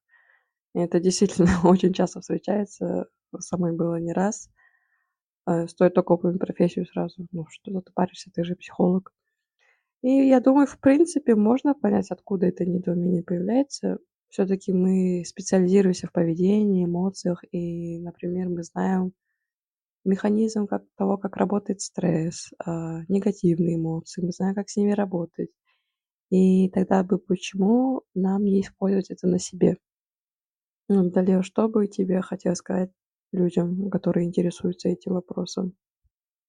И 0.74 0.80
это 0.80 1.00
действительно 1.00 1.50
очень 1.64 1.94
часто 1.94 2.20
встречается, 2.22 3.08
со 3.40 3.58
мной 3.58 3.74
было 3.74 4.00
не 4.00 4.12
раз. 4.12 4.50
А, 5.46 5.68
стоит 5.68 5.94
только 5.94 6.14
упомянуть 6.14 6.42
профессию 6.42 6.86
сразу, 6.88 7.28
ну 7.32 7.46
что 7.50 7.82
ты 7.82 7.92
паришься, 7.94 8.32
ты 8.34 8.44
же 8.44 8.56
психолог. 8.56 9.14
И 10.02 10.10
я 10.10 10.40
думаю, 10.40 10.68
в 10.68 10.80
принципе, 10.80 11.36
можно 11.36 11.74
понять, 11.74 12.12
откуда 12.12 12.48
это 12.48 12.66
недоумение 12.66 13.24
появляется. 13.24 14.00
Все-таки 14.30 14.74
мы 14.74 15.24
специализируемся 15.26 16.08
в 16.08 16.12
поведении, 16.12 16.86
эмоциях, 16.86 17.44
и, 17.52 18.00
например, 18.00 18.50
мы 18.50 18.64
знаем 18.64 19.14
механизм 20.06 20.68
как, 20.68 20.84
того, 20.98 21.18
как 21.18 21.38
работает 21.38 21.82
стресс, 21.82 22.52
э, 22.66 22.70
негативные 23.08 23.76
эмоции, 23.76 24.22
мы 24.24 24.32
знаем, 24.32 24.56
как 24.56 24.70
с 24.70 24.76
ними 24.76 24.92
работать. 24.92 25.50
И 26.30 26.70
тогда 26.70 27.04
бы 27.04 27.18
почему 27.20 28.04
нам 28.14 28.44
не 28.46 28.62
использовать 28.62 29.12
это 29.12 29.28
на 29.28 29.40
себе? 29.40 29.78
Ну, 30.90 31.10
Далее, 31.10 31.44
что 31.44 31.70
бы 31.70 31.88
тебе 31.88 32.22
хотелось 32.22 32.58
сказать 32.58 32.92
людям, 33.32 33.90
которые 33.90 34.26
интересуются 34.26 34.90
этим 34.90 35.14
вопросом? 35.14 35.78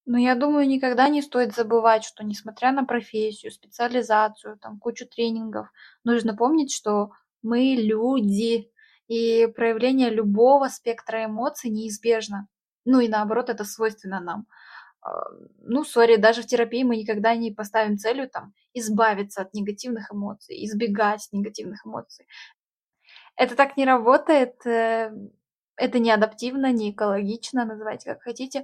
Но 0.05 0.17
я 0.17 0.35
думаю, 0.35 0.67
никогда 0.67 1.07
не 1.07 1.21
стоит 1.21 1.53
забывать, 1.53 2.03
что 2.03 2.23
несмотря 2.23 2.71
на 2.71 2.83
профессию, 2.83 3.51
специализацию, 3.51 4.57
там, 4.57 4.79
кучу 4.79 5.07
тренингов, 5.07 5.67
нужно 6.03 6.35
помнить, 6.35 6.73
что 6.73 7.11
мы 7.43 7.75
люди, 7.77 8.71
и 9.07 9.47
проявление 9.47 10.09
любого 10.09 10.67
спектра 10.67 11.25
эмоций 11.25 11.69
неизбежно. 11.69 12.47
Ну 12.85 12.99
и 12.99 13.07
наоборот, 13.07 13.49
это 13.49 13.63
свойственно 13.65 14.19
нам. 14.19 14.45
А, 15.09 15.29
ну, 15.61 15.83
сори, 15.83 16.17
даже 16.17 16.41
в 16.41 16.47
терапии 16.47 16.83
мы 16.83 16.97
никогда 16.97 17.35
не 17.35 17.51
поставим 17.51 17.97
целью 17.97 18.29
там 18.29 18.53
избавиться 18.73 19.41
от 19.41 19.53
негативных 19.53 20.11
эмоций, 20.11 20.63
избегать 20.65 21.27
негативных 21.31 21.85
эмоций. 21.85 22.27
Это 23.35 23.55
так 23.55 23.77
не 23.77 23.85
работает, 23.85 24.65
э, 24.65 25.11
это 25.77 25.99
не 25.99 26.11
адаптивно, 26.11 26.71
не 26.71 26.91
экологично, 26.91 27.65
называйте 27.65 28.09
как 28.13 28.23
хотите. 28.23 28.63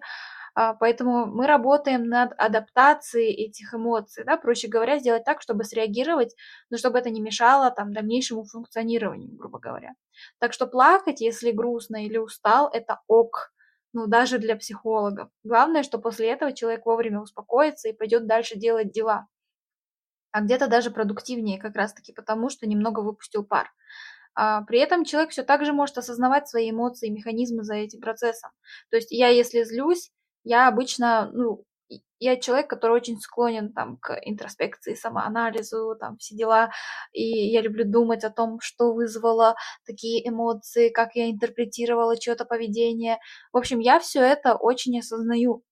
А, 0.55 0.73
поэтому 0.73 1.25
мы 1.25 1.47
работаем 1.47 2.05
над 2.05 2.33
адаптацией 2.37 3.33
этих 3.33 3.73
эмоций, 3.73 4.23
да, 4.25 4.37
проще 4.37 4.67
говоря, 4.69 4.99
сделать 4.99 5.25
так, 5.25 5.41
чтобы 5.41 5.65
среагировать, 5.65 6.35
но 6.69 6.77
чтобы 6.77 6.99
это 6.99 7.09
не 7.09 7.21
мешало 7.21 7.71
там 7.71 7.93
дальнейшему 7.93 8.45
функционированию, 8.45 9.35
грубо 9.35 9.59
говоря. 9.59 9.95
Так 10.39 10.53
что 10.53 10.67
плакать, 10.67 11.21
если 11.21 11.51
грустно 11.51 12.05
или 12.05 12.17
устал, 12.17 12.69
это 12.71 13.01
ок. 13.07 13.51
Ну, 13.95 14.07
даже 14.07 14.39
для 14.39 14.57
психологов. 14.57 15.29
Главное, 15.45 15.81
что 15.81 15.99
после 15.99 16.29
этого 16.29 16.51
человек 16.51 16.85
вовремя 16.85 17.21
успокоится 17.21 17.87
и 17.87 17.93
пойдет 17.93 18.27
дальше 18.27 18.57
делать 18.57 18.91
дела. 18.91 19.27
А 20.31 20.41
где-то 20.41 20.67
даже 20.67 20.91
продуктивнее 20.91 21.57
как 21.61 21.77
раз-таки 21.77 22.11
потому, 22.11 22.49
что 22.49 22.67
немного 22.67 22.99
выпустил 22.99 23.45
пар. 23.45 23.71
А, 24.35 24.63
при 24.63 24.79
этом 24.79 25.05
человек 25.05 25.31
все 25.31 25.43
так 25.43 25.65
же 25.65 25.71
может 25.71 25.97
осознавать 25.97 26.49
свои 26.49 26.71
эмоции, 26.71 27.07
механизмы 27.07 27.63
за 27.63 27.75
этим 27.75 28.01
процессом. 28.01 28.51
То 28.89 28.97
есть 28.97 29.11
я, 29.11 29.29
если 29.29 29.63
злюсь, 29.63 30.11
я 30.43 30.67
обычно, 30.67 31.31
ну, 31.31 31.63
я 32.19 32.37
человек, 32.37 32.69
который 32.69 32.95
очень 32.95 33.19
склонен 33.19 33.71
там 33.73 33.97
к 33.97 34.17
интроспекции, 34.23 34.95
самоанализу, 34.95 35.95
там 35.99 36.17
все 36.17 36.35
дела, 36.35 36.71
и 37.13 37.23
я 37.23 37.61
люблю 37.61 37.85
думать 37.85 38.23
о 38.23 38.31
том, 38.31 38.59
что 38.59 38.93
вызвало 38.93 39.55
такие 39.85 40.27
эмоции, 40.27 40.89
как 40.89 41.15
я 41.15 41.29
интерпретировала 41.29 42.17
чье-то 42.17 42.45
поведение. 42.45 43.19
В 43.53 43.57
общем, 43.57 43.79
я 43.79 43.99
все 43.99 44.21
это 44.21 44.55
очень 44.55 44.99
осознаю. 44.99 45.63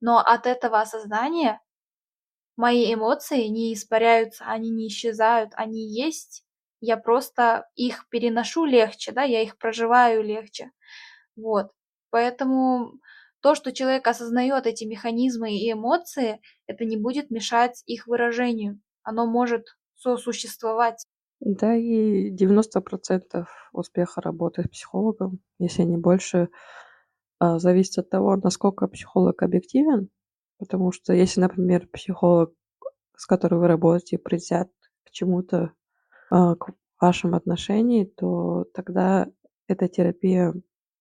Но 0.00 0.18
от 0.18 0.46
этого 0.46 0.80
осознания 0.80 1.60
мои 2.56 2.92
эмоции 2.92 3.46
не 3.46 3.74
испаряются, 3.74 4.44
они 4.46 4.70
не 4.70 4.88
исчезают, 4.88 5.52
они 5.54 5.82
есть. 5.88 6.44
Я 6.80 6.96
просто 6.96 7.68
их 7.74 8.08
переношу 8.08 8.64
легче, 8.64 9.12
да, 9.12 9.22
я 9.22 9.42
их 9.42 9.58
проживаю 9.58 10.22
легче. 10.22 10.70
Вот. 11.36 11.70
Поэтому 12.10 12.92
то, 13.40 13.54
что 13.54 13.72
человек 13.72 14.06
осознает 14.06 14.66
эти 14.66 14.84
механизмы 14.84 15.54
и 15.54 15.72
эмоции, 15.72 16.40
это 16.66 16.84
не 16.84 16.96
будет 16.96 17.30
мешать 17.30 17.82
их 17.86 18.06
выражению. 18.06 18.80
Оно 19.02 19.26
может 19.26 19.66
сосуществовать. 19.96 21.06
Да, 21.40 21.74
и 21.74 22.34
90% 22.34 23.46
успеха 23.72 24.20
работы 24.20 24.64
с 24.64 24.68
психологом, 24.68 25.40
если 25.58 25.82
не 25.82 25.96
больше, 25.96 26.48
а, 27.38 27.58
зависит 27.58 27.98
от 27.98 28.10
того, 28.10 28.36
насколько 28.36 28.86
психолог 28.86 29.42
объективен. 29.42 30.10
Потому 30.58 30.92
что 30.92 31.14
если, 31.14 31.40
например, 31.40 31.88
психолог, 31.88 32.52
с 33.16 33.24
которым 33.26 33.60
вы 33.60 33.68
работаете, 33.68 34.18
предвзят 34.18 34.68
к 35.04 35.10
чему-то, 35.10 35.72
а, 36.30 36.54
к 36.56 36.72
вашим 37.00 37.34
отношениям, 37.34 38.08
то 38.16 38.66
тогда 38.74 39.26
эта 39.66 39.88
терапия 39.88 40.52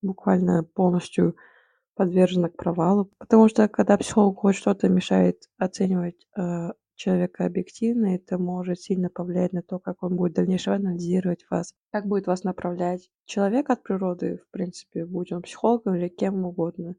буквально 0.01 0.63
полностью 0.63 1.35
подвержена 1.99 2.47
к 2.47 2.55
провалу. 2.55 3.11
Потому 3.17 3.49
что 3.49 3.67
когда 3.67 3.97
психолог 3.97 4.37
хоть 4.39 4.55
что-то 4.55 4.87
мешает 4.87 5.49
оценивать 5.57 6.25
э, 6.37 6.69
человека 6.95 7.45
объективно, 7.45 8.15
это 8.15 8.37
может 8.37 8.79
сильно 8.79 9.09
повлиять 9.09 9.51
на 9.51 9.61
то, 9.61 9.79
как 9.79 10.01
он 10.01 10.15
будет 10.15 10.31
в 10.31 10.35
дальнейшем 10.35 10.75
анализировать 10.75 11.45
вас, 11.49 11.73
как 11.91 12.07
будет 12.07 12.25
вас 12.25 12.45
направлять. 12.45 13.11
Человек 13.25 13.69
от 13.69 13.83
природы, 13.83 14.37
в 14.37 14.49
принципе, 14.49 15.05
будь 15.05 15.33
он 15.33 15.41
психологом 15.41 15.95
или 15.95 16.07
кем 16.07 16.45
угодно, 16.45 16.95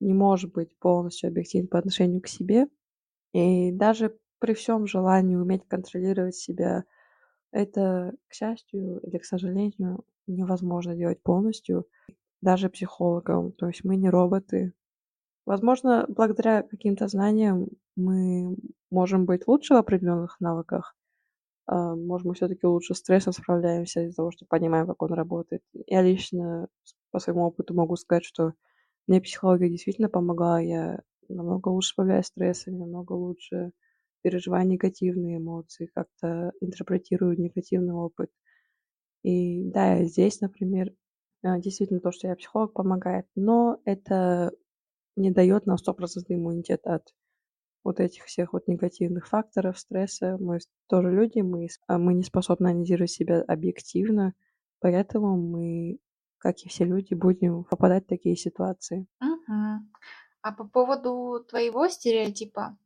не 0.00 0.14
может 0.14 0.50
быть 0.54 0.78
полностью 0.78 1.28
объективен 1.28 1.68
по 1.68 1.78
отношению 1.78 2.22
к 2.22 2.26
себе. 2.26 2.68
И 3.34 3.70
даже 3.70 4.16
при 4.38 4.54
всем 4.54 4.86
желании 4.86 5.36
уметь 5.36 5.68
контролировать 5.68 6.36
себя, 6.36 6.84
это, 7.50 8.14
к 8.28 8.32
счастью 8.32 8.98
или 9.00 9.18
к 9.18 9.26
сожалению, 9.26 10.06
невозможно 10.26 10.96
делать 10.96 11.22
полностью 11.22 11.86
даже 12.42 12.68
психологом. 12.70 13.52
То 13.52 13.68
есть 13.68 13.84
мы 13.84 13.96
не 13.96 14.10
роботы. 14.10 14.74
Возможно, 15.46 16.06
благодаря 16.08 16.62
каким-то 16.62 17.08
знаниям 17.08 17.68
мы 17.96 18.56
можем 18.90 19.26
быть 19.26 19.46
лучше 19.48 19.74
в 19.74 19.78
определенных 19.78 20.40
навыках. 20.40 20.96
А, 21.66 21.94
может, 21.96 22.26
мы 22.26 22.34
все-таки 22.34 22.66
лучше 22.66 22.94
с 22.94 22.98
стрессом 22.98 23.32
справляемся 23.32 24.02
из-за 24.02 24.16
того, 24.16 24.30
что 24.32 24.46
понимаем, 24.46 24.86
как 24.86 25.02
он 25.02 25.12
работает. 25.12 25.62
Я 25.86 26.02
лично 26.02 26.68
по 27.10 27.18
своему 27.20 27.44
опыту 27.46 27.74
могу 27.74 27.96
сказать, 27.96 28.24
что 28.24 28.54
мне 29.06 29.20
психология 29.20 29.70
действительно 29.70 30.08
помогла. 30.08 30.60
Я 30.60 31.00
намного 31.28 31.68
лучше 31.68 31.90
справляюсь 31.90 32.26
с 32.26 32.28
стрессом, 32.28 32.78
намного 32.78 33.12
лучше 33.12 33.72
переживаю 34.22 34.66
негативные 34.68 35.38
эмоции, 35.38 35.90
как-то 35.94 36.52
интерпретирую 36.60 37.38
негативный 37.40 37.94
опыт. 37.94 38.30
И 39.24 39.64
да, 39.64 40.04
здесь, 40.04 40.40
например, 40.40 40.92
действительно, 41.42 42.00
то, 42.00 42.12
что 42.12 42.28
я 42.28 42.36
психолог, 42.36 42.72
помогает, 42.72 43.26
но 43.34 43.80
это 43.84 44.52
не 45.16 45.30
дает 45.30 45.66
нам 45.66 45.76
стопроцентный 45.78 46.36
иммунитет 46.36 46.86
от 46.86 47.14
вот 47.84 48.00
этих 48.00 48.24
всех 48.24 48.52
вот 48.52 48.68
негативных 48.68 49.26
факторов, 49.26 49.78
стресса. 49.78 50.36
Мы 50.38 50.58
тоже 50.88 51.10
люди, 51.10 51.40
мы, 51.40 51.68
а 51.86 51.98
мы 51.98 52.14
не 52.14 52.22
способны 52.22 52.68
анализировать 52.68 53.10
себя 53.10 53.42
объективно, 53.42 54.34
поэтому 54.80 55.36
мы, 55.36 55.98
как 56.38 56.58
и 56.60 56.68
все 56.68 56.84
люди, 56.84 57.14
будем 57.14 57.64
попадать 57.64 58.04
в 58.04 58.08
такие 58.08 58.36
ситуации. 58.36 59.06
Угу. 59.20 59.86
А 60.42 60.52
по 60.52 60.64
поводу 60.64 61.44
твоего 61.48 61.88
стереотипа, 61.88 62.76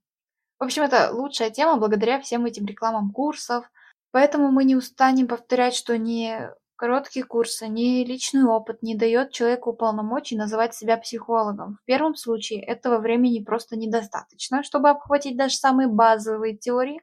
в 0.59 0.65
общем, 0.65 0.83
это 0.83 1.11
лучшая 1.13 1.51
тема 1.51 1.79
благодаря 1.79 2.21
всем 2.21 2.47
этим 2.47 2.65
рекламам 2.65 3.11
курсов, 3.11 3.71
поэтому 4.11 4.51
мы 4.51 4.65
не 4.65 4.77
устанем 4.77 5.29
повторять, 5.29 5.75
что 5.75 5.99
не 5.99 6.51
Короткие 6.76 7.25
курсы, 7.25 7.68
ни 7.68 8.04
личный 8.04 8.45
опыт 8.45 8.83
не 8.83 8.95
дает 8.95 9.33
человеку 9.33 9.73
полномочий 9.73 10.37
называть 10.37 10.75
себя 10.75 10.99
психологом. 10.99 11.78
В 11.83 11.85
первом 11.87 12.14
случае 12.16 12.62
этого 12.62 12.99
времени 12.99 13.42
просто 13.42 13.76
недостаточно, 13.76 14.62
чтобы 14.62 14.90
обхватить 14.90 15.38
даже 15.38 15.54
самые 15.56 15.88
базовые 15.88 16.54
теории, 16.56 17.00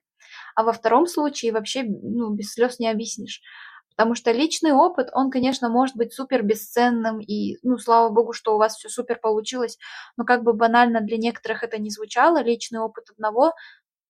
а 0.55 0.63
во 0.63 0.73
втором 0.73 1.07
случае 1.07 1.53
вообще 1.53 1.83
ну, 1.83 2.31
без 2.31 2.53
слез 2.53 2.79
не 2.79 2.89
объяснишь. 2.89 3.41
Потому 3.95 4.15
что 4.15 4.31
личный 4.31 4.73
опыт, 4.73 5.09
он, 5.13 5.31
конечно, 5.31 5.69
может 5.69 5.95
быть 5.95 6.13
супер 6.13 6.43
бесценным, 6.43 7.19
и, 7.21 7.57
ну, 7.63 7.77
слава 7.77 8.09
богу, 8.09 8.33
что 8.33 8.55
у 8.55 8.57
вас 8.59 8.75
все 8.77 8.89
супер 8.89 9.19
получилось, 9.19 9.77
но 10.17 10.25
как 10.25 10.43
бы 10.43 10.53
банально 10.53 11.01
для 11.01 11.17
некоторых 11.17 11.63
это 11.63 11.79
не 11.79 11.91
звучало, 11.91 12.41
личный 12.43 12.79
опыт 12.79 13.11
одного 13.11 13.53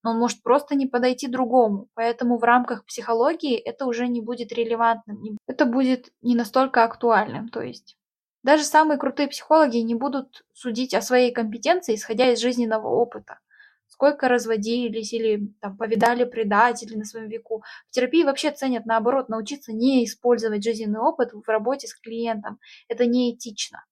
но 0.04 0.12
он 0.12 0.20
может 0.20 0.44
просто 0.44 0.76
не 0.76 0.86
подойти 0.86 1.28
другому. 1.28 1.88
Поэтому 1.96 2.38
в 2.38 2.44
рамках 2.44 2.86
психологии 2.86 3.58
это 3.58 3.86
уже 3.86 4.08
не 4.08 4.22
будет 4.22 4.52
релевантным, 4.52 5.38
это 5.48 5.66
будет 5.66 6.12
не 6.22 6.36
настолько 6.36 6.84
актуальным. 6.84 7.50
То 7.50 7.62
есть 7.62 7.98
даже 8.44 8.64
самые 8.64 8.98
крутые 8.98 9.30
психологи 9.30 9.78
не 9.78 9.96
будут 9.96 10.44
судить 10.54 10.94
о 10.94 11.02
своей 11.02 11.32
компетенции, 11.32 11.96
исходя 11.96 12.32
из 12.32 12.40
жизненного 12.40 12.88
опыта. 12.88 13.40
Сколько 13.88 14.28
разводились 14.28 15.14
или 15.14 15.54
там, 15.62 15.78
повидали 15.78 16.26
предателей 16.26 16.98
на 16.98 17.06
своем 17.06 17.30
веку. 17.30 17.64
В 17.90 17.92
терапии 17.92 18.24
вообще 18.24 18.52
ценят, 18.52 18.86
наоборот, 18.86 19.30
научиться 19.30 19.72
не 19.72 20.04
использовать 20.04 20.64
жизненный 20.64 21.00
опыт 21.00 21.32
в 21.32 21.48
работе 21.48 21.88
с 21.88 21.94
клиентом. 21.94 22.60
Это 22.90 23.06
неэтично. 23.06 23.86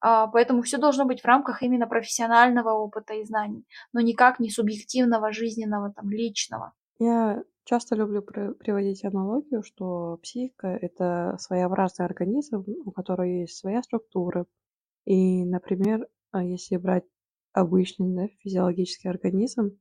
А, 0.00 0.28
поэтому 0.28 0.62
все 0.62 0.78
должно 0.78 1.04
быть 1.04 1.22
в 1.22 1.24
рамках 1.24 1.62
именно 1.62 1.86
профессионального 1.86 2.70
опыта 2.70 3.14
и 3.14 3.24
знаний, 3.24 3.66
но 3.92 4.00
никак 4.00 4.38
не 4.38 4.50
субъективного, 4.50 5.32
жизненного, 5.32 5.92
там, 5.92 6.10
личного. 6.10 6.72
Я 6.98 7.42
часто 7.64 7.96
люблю 7.96 8.22
приводить 8.22 9.04
аналогию, 9.04 9.62
что 9.62 10.18
психика— 10.22 10.68
это 10.80 11.36
своеобразный 11.38 12.06
организм, 12.06 12.64
у 12.84 12.90
которого 12.92 13.26
есть 13.26 13.56
своя 13.56 13.82
структура. 13.82 14.46
И, 15.04 15.44
например, 15.44 16.06
а, 16.32 16.42
если 16.42 16.76
брать 16.76 17.04
обычный 17.52 18.14
да, 18.14 18.28
физиологический 18.42 19.10
организм, 19.10 19.78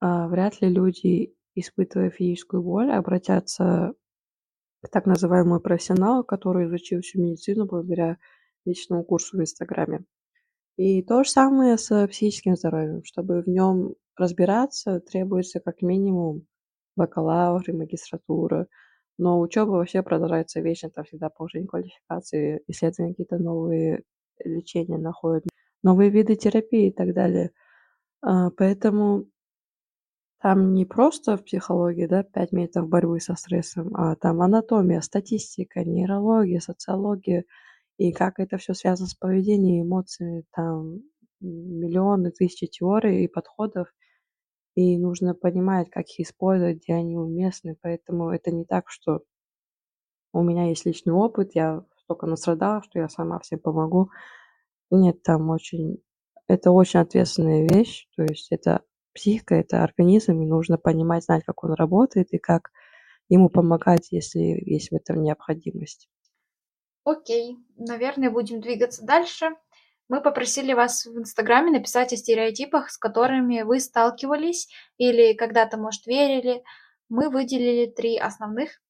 а, 0.00 0.28
вряд 0.28 0.60
ли 0.60 0.68
люди, 0.68 1.34
испытывая 1.54 2.10
физическую 2.10 2.62
боль, 2.62 2.90
обратятся 2.90 3.94
к 4.82 4.88
так 4.88 5.06
называемому 5.06 5.60
профессионалу, 5.60 6.22
который 6.22 6.66
изучил 6.66 7.00
всю 7.00 7.20
медицину 7.20 7.66
благодаря 7.66 8.18
личному 8.66 9.04
курсу 9.04 9.36
в 9.36 9.40
Инстаграме. 9.40 10.04
И 10.76 11.02
то 11.02 11.24
же 11.24 11.30
самое 11.30 11.78
с 11.78 12.06
психическим 12.08 12.56
здоровьем. 12.56 13.02
Чтобы 13.04 13.42
в 13.42 13.48
нем 13.48 13.94
разбираться, 14.16 15.00
требуется 15.00 15.60
как 15.60 15.82
минимум 15.82 16.46
бакалавр 16.96 17.62
и 17.68 17.72
магистратура. 17.72 18.66
Но 19.18 19.40
учеба 19.40 19.70
вообще 19.70 20.02
продолжается 20.02 20.60
вечно, 20.60 20.90
там 20.90 21.04
всегда 21.04 21.30
повышение 21.30 21.68
квалификации, 21.68 22.62
исследования 22.66 23.14
какие-то 23.14 23.38
новые 23.38 24.02
лечения 24.44 24.98
находят, 24.98 25.44
новые 25.82 26.10
виды 26.10 26.36
терапии 26.36 26.88
и 26.88 26.92
так 26.92 27.14
далее. 27.14 27.52
А, 28.20 28.50
поэтому 28.50 29.26
там 30.40 30.74
не 30.74 30.84
просто 30.84 31.36
в 31.36 31.44
психологии, 31.44 32.06
да, 32.06 32.22
пять 32.22 32.52
методов 32.52 32.90
борьбы 32.90 33.20
со 33.20 33.34
стрессом, 33.36 33.96
а 33.96 34.16
там 34.16 34.42
анатомия, 34.42 35.00
статистика, 35.00 35.82
нейрология, 35.82 36.60
социология, 36.60 37.44
и 37.98 38.12
как 38.12 38.38
это 38.38 38.58
все 38.58 38.74
связано 38.74 39.08
с 39.08 39.14
поведением, 39.14 39.86
эмоциями, 39.86 40.44
там 40.52 41.00
миллионы, 41.40 42.30
тысячи 42.30 42.66
теорий 42.66 43.24
и 43.24 43.28
подходов, 43.28 43.88
и 44.74 44.98
нужно 44.98 45.34
понимать, 45.34 45.90
как 45.90 46.06
их 46.06 46.20
использовать, 46.20 46.82
где 46.82 46.94
они 46.94 47.16
уместны. 47.16 47.76
Поэтому 47.80 48.30
это 48.30 48.50
не 48.50 48.64
так, 48.64 48.90
что 48.90 49.20
у 50.32 50.42
меня 50.42 50.68
есть 50.68 50.84
личный 50.84 51.14
опыт, 51.14 51.54
я 51.54 51.84
столько 51.96 52.26
настрадала, 52.26 52.82
что 52.82 52.98
я 52.98 53.08
сама 53.08 53.38
всем 53.38 53.58
помогу. 53.58 54.10
Нет, 54.90 55.22
там 55.22 55.48
очень... 55.50 56.02
Это 56.48 56.70
очень 56.70 57.00
ответственная 57.00 57.66
вещь, 57.66 58.06
то 58.14 58.22
есть 58.22 58.52
это 58.52 58.82
психика, 59.12 59.56
это 59.56 59.82
организм, 59.82 60.40
и 60.40 60.46
нужно 60.46 60.78
понимать, 60.78 61.24
знать, 61.24 61.42
как 61.44 61.64
он 61.64 61.72
работает 61.72 62.28
и 62.32 62.38
как 62.38 62.70
ему 63.28 63.48
помогать, 63.48 64.12
если 64.12 64.40
есть 64.40 64.90
в 64.90 64.94
этом 64.94 65.22
необходимость. 65.22 66.08
Окей, 67.06 67.56
наверное, 67.76 68.30
будем 68.30 68.60
двигаться 68.60 69.06
дальше. 69.06 69.50
Мы 70.08 70.20
попросили 70.20 70.72
вас 70.72 71.06
в 71.06 71.16
Инстаграме 71.16 71.70
написать 71.70 72.12
о 72.12 72.16
стереотипах, 72.16 72.90
с 72.90 72.98
которыми 72.98 73.62
вы 73.62 73.78
сталкивались 73.78 74.68
или 74.98 75.32
когда-то, 75.34 75.76
может, 75.76 76.04
верили. 76.06 76.64
Мы 77.08 77.30
выделили 77.30 77.86
три 77.86 78.18
основных. 78.18 78.82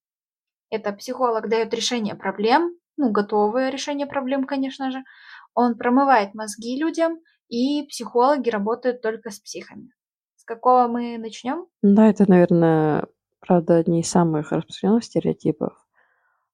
Это 0.70 0.94
психолог 0.94 1.50
дает 1.50 1.74
решение 1.74 2.14
проблем, 2.14 2.78
ну, 2.96 3.10
готовое 3.10 3.68
решение 3.68 4.06
проблем, 4.06 4.44
конечно 4.44 4.90
же. 4.90 5.04
Он 5.52 5.76
промывает 5.76 6.32
мозги 6.32 6.80
людям, 6.80 7.20
и 7.48 7.82
психологи 7.86 8.48
работают 8.48 9.02
только 9.02 9.30
с 9.30 9.38
психами. 9.40 9.90
С 10.36 10.44
какого 10.44 10.88
мы 10.88 11.18
начнем? 11.18 11.66
Да, 11.82 12.08
это, 12.08 12.24
наверное, 12.26 13.08
правда, 13.40 13.76
одни 13.76 14.00
из 14.00 14.08
самых 14.08 14.52
распространенных 14.52 15.04
стереотипов. 15.04 15.74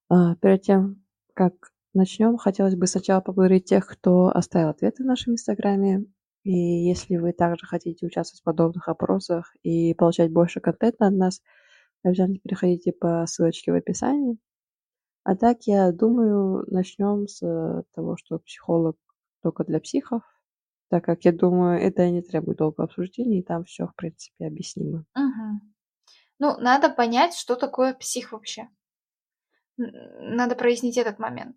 А, 0.09 0.35
перед 0.35 0.63
тем, 0.63 1.02
как 1.33 1.53
начнем, 1.93 2.37
хотелось 2.37 2.75
бы 2.75 2.87
сначала 2.87 3.21
поблагодарить 3.21 3.65
тех, 3.65 3.85
кто 3.87 4.27
оставил 4.27 4.69
ответы 4.69 5.03
в 5.03 5.05
нашем 5.05 5.33
Инстаграме. 5.33 6.05
И 6.43 6.51
если 6.51 7.17
вы 7.17 7.31
также 7.31 7.65
хотите 7.65 8.05
участвовать 8.05 8.41
в 8.41 8.43
подобных 8.43 8.89
опросах 8.89 9.55
и 9.63 9.93
получать 9.93 10.31
больше 10.31 10.59
контента 10.59 11.07
от 11.07 11.13
нас, 11.13 11.41
обязательно 12.03 12.39
переходите 12.39 12.91
по 12.91 13.25
ссылочке 13.25 13.71
в 13.71 13.75
описании. 13.75 14.37
А 15.23 15.37
так, 15.37 15.63
я 15.63 15.91
думаю, 15.93 16.65
начнем 16.67 17.27
с 17.27 17.39
того, 17.95 18.17
что 18.17 18.39
психолог 18.39 18.97
только 19.41 19.63
для 19.63 19.79
психов, 19.79 20.21
так 20.89 21.05
как, 21.05 21.23
я 21.23 21.31
думаю, 21.31 21.81
это 21.81 22.09
не 22.09 22.21
требует 22.21 22.57
долгого 22.57 22.85
обсуждения, 22.85 23.39
и 23.39 23.43
там 23.43 23.63
все, 23.63 23.87
в 23.87 23.95
принципе, 23.95 24.45
объяснимо. 24.45 25.05
Угу. 25.15 25.61
Ну, 26.39 26.57
надо 26.59 26.89
понять, 26.89 27.35
что 27.35 27.55
такое 27.55 27.93
псих 27.93 28.33
вообще. 28.33 28.67
Надо 29.77 30.55
прояснить 30.55 30.97
этот 30.97 31.19
момент. 31.19 31.55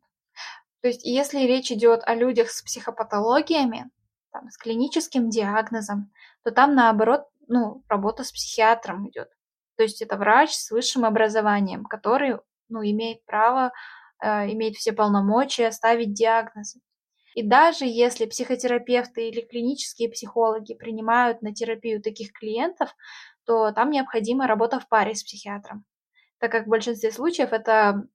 То 0.82 0.88
есть, 0.88 1.04
если 1.04 1.40
речь 1.40 1.72
идет 1.72 2.02
о 2.04 2.14
людях 2.14 2.50
с 2.50 2.62
психопатологиями, 2.62 3.90
там, 4.32 4.50
с 4.50 4.56
клиническим 4.56 5.30
диагнозом, 5.30 6.12
то 6.44 6.50
там 6.50 6.74
наоборот, 6.74 7.26
ну, 7.48 7.82
работа 7.88 8.24
с 8.24 8.32
психиатром 8.32 9.08
идет. 9.08 9.28
То 9.76 9.82
есть 9.82 10.02
это 10.02 10.16
врач 10.16 10.52
с 10.52 10.70
высшим 10.70 11.04
образованием, 11.04 11.84
который, 11.84 12.38
ну, 12.68 12.82
имеет 12.82 13.24
право, 13.24 13.72
э, 14.22 14.52
имеет 14.52 14.76
все 14.76 14.92
полномочия 14.92 15.70
ставить 15.70 16.14
диагнозы. 16.14 16.80
И 17.34 17.42
даже 17.42 17.84
если 17.84 18.24
психотерапевты 18.24 19.28
или 19.28 19.42
клинические 19.42 20.08
психологи 20.08 20.74
принимают 20.74 21.42
на 21.42 21.54
терапию 21.54 22.02
таких 22.02 22.32
клиентов, 22.32 22.94
то 23.44 23.72
там 23.72 23.90
необходима 23.90 24.46
работа 24.46 24.80
в 24.80 24.88
паре 24.88 25.14
с 25.14 25.22
психиатром, 25.22 25.84
так 26.38 26.52
как 26.52 26.66
в 26.66 26.70
большинстве 26.70 27.10
случаев 27.10 27.52
это 27.52 28.06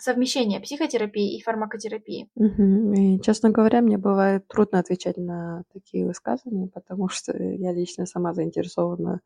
совмещение 0.00 0.60
психотерапии 0.60 1.36
и 1.36 1.42
фармакотерапии. 1.42 2.28
И, 2.36 3.20
честно 3.20 3.50
говоря, 3.50 3.82
мне 3.82 3.98
бывает 3.98 4.48
трудно 4.48 4.80
отвечать 4.80 5.16
на 5.16 5.62
такие 5.72 6.06
высказывания, 6.06 6.68
потому 6.68 7.08
что 7.08 7.36
я 7.36 7.72
лично 7.72 8.04
сама 8.04 8.34
заинтересована 8.34 9.20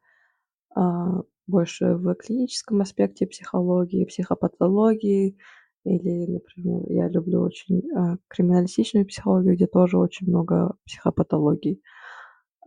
а, 0.75 1.23
больше 1.47 1.95
в 1.95 2.15
клиническом 2.15 2.83
аспекте 2.83 3.27
психологии, 3.27 4.05
психопатологии, 4.05 5.39
или, 5.85 6.27
например, 6.27 6.83
я 6.91 7.09
люблю 7.09 7.41
очень 7.41 7.83
а, 7.97 8.19
криминалистичную 8.29 9.07
психологию, 9.07 9.55
где 9.55 9.67
тоже 9.67 9.97
очень 9.97 10.29
много 10.29 10.75
психопатологий. 10.85 11.83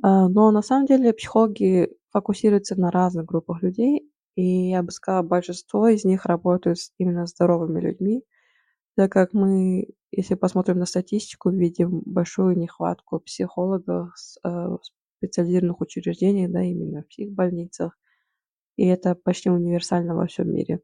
А, 0.01 0.27
но 0.27 0.50
на 0.50 0.63
самом 0.63 0.88
деле 0.88 1.13
психологи 1.13 1.89
фокусируются 2.10 2.80
на 2.80 2.89
разных 2.89 3.25
группах 3.25 3.62
людей, 3.62 4.11
и 4.35 4.69
я 4.69 4.83
бы 4.83 4.91
сказала, 4.91 5.23
большинство 5.23 5.88
из 5.88 6.06
них 6.06 6.25
работают 6.25 6.79
с 6.79 6.91
именно 6.97 7.25
здоровыми 7.27 7.79
людьми, 7.82 8.23
так 8.97 9.12
как 9.12 9.34
мы, 9.34 9.89
если 10.12 10.36
посмотрим 10.36 10.79
на 10.79 10.86
статистику, 10.86 11.49
видим 11.51 12.01
большую 12.06 12.58
нехватку 12.58 13.19
психологов 13.19 14.13
э, 14.43 14.49
в 14.49 14.79
специализированных 15.19 15.82
учреждениях, 15.82 16.51
да, 16.51 16.62
именно 16.63 17.03
в 17.03 17.08
психбольницах. 17.08 17.97
И 18.77 18.88
это 18.88 19.15
почти 19.15 19.49
универсально 19.49 20.15
во 20.15 20.27
всем 20.27 20.51
мире. 20.53 20.82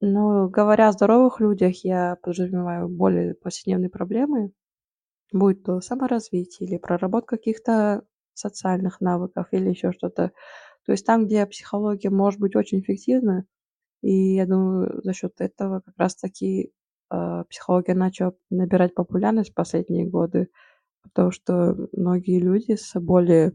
Но 0.00 0.48
говоря 0.48 0.88
о 0.88 0.92
здоровых 0.92 1.40
людях, 1.40 1.84
я 1.84 2.16
подразумеваю 2.22 2.88
более 2.88 3.34
повседневные 3.34 3.90
проблемы, 3.90 4.52
будь 5.32 5.64
то 5.64 5.80
саморазвитие 5.80 6.68
или 6.68 6.78
проработка 6.78 7.36
каких-то 7.36 8.04
социальных 8.34 9.00
навыков 9.00 9.48
или 9.52 9.70
еще 9.70 9.92
что-то. 9.92 10.32
То 10.86 10.92
есть 10.92 11.06
там, 11.06 11.26
где 11.26 11.46
психология 11.46 12.10
может 12.10 12.40
быть 12.40 12.56
очень 12.56 12.80
эффективна, 12.80 13.46
и 14.02 14.34
я 14.34 14.46
думаю, 14.46 15.00
за 15.02 15.14
счет 15.14 15.34
этого 15.38 15.80
как 15.80 15.94
раз-таки 15.96 16.72
э, 17.10 17.44
психология 17.48 17.94
начала 17.94 18.34
набирать 18.50 18.94
популярность 18.94 19.52
в 19.52 19.54
последние 19.54 20.06
годы, 20.06 20.48
потому 21.02 21.30
что 21.30 21.88
многие 21.92 22.38
люди 22.38 22.76
с 22.76 22.98
более 23.00 23.54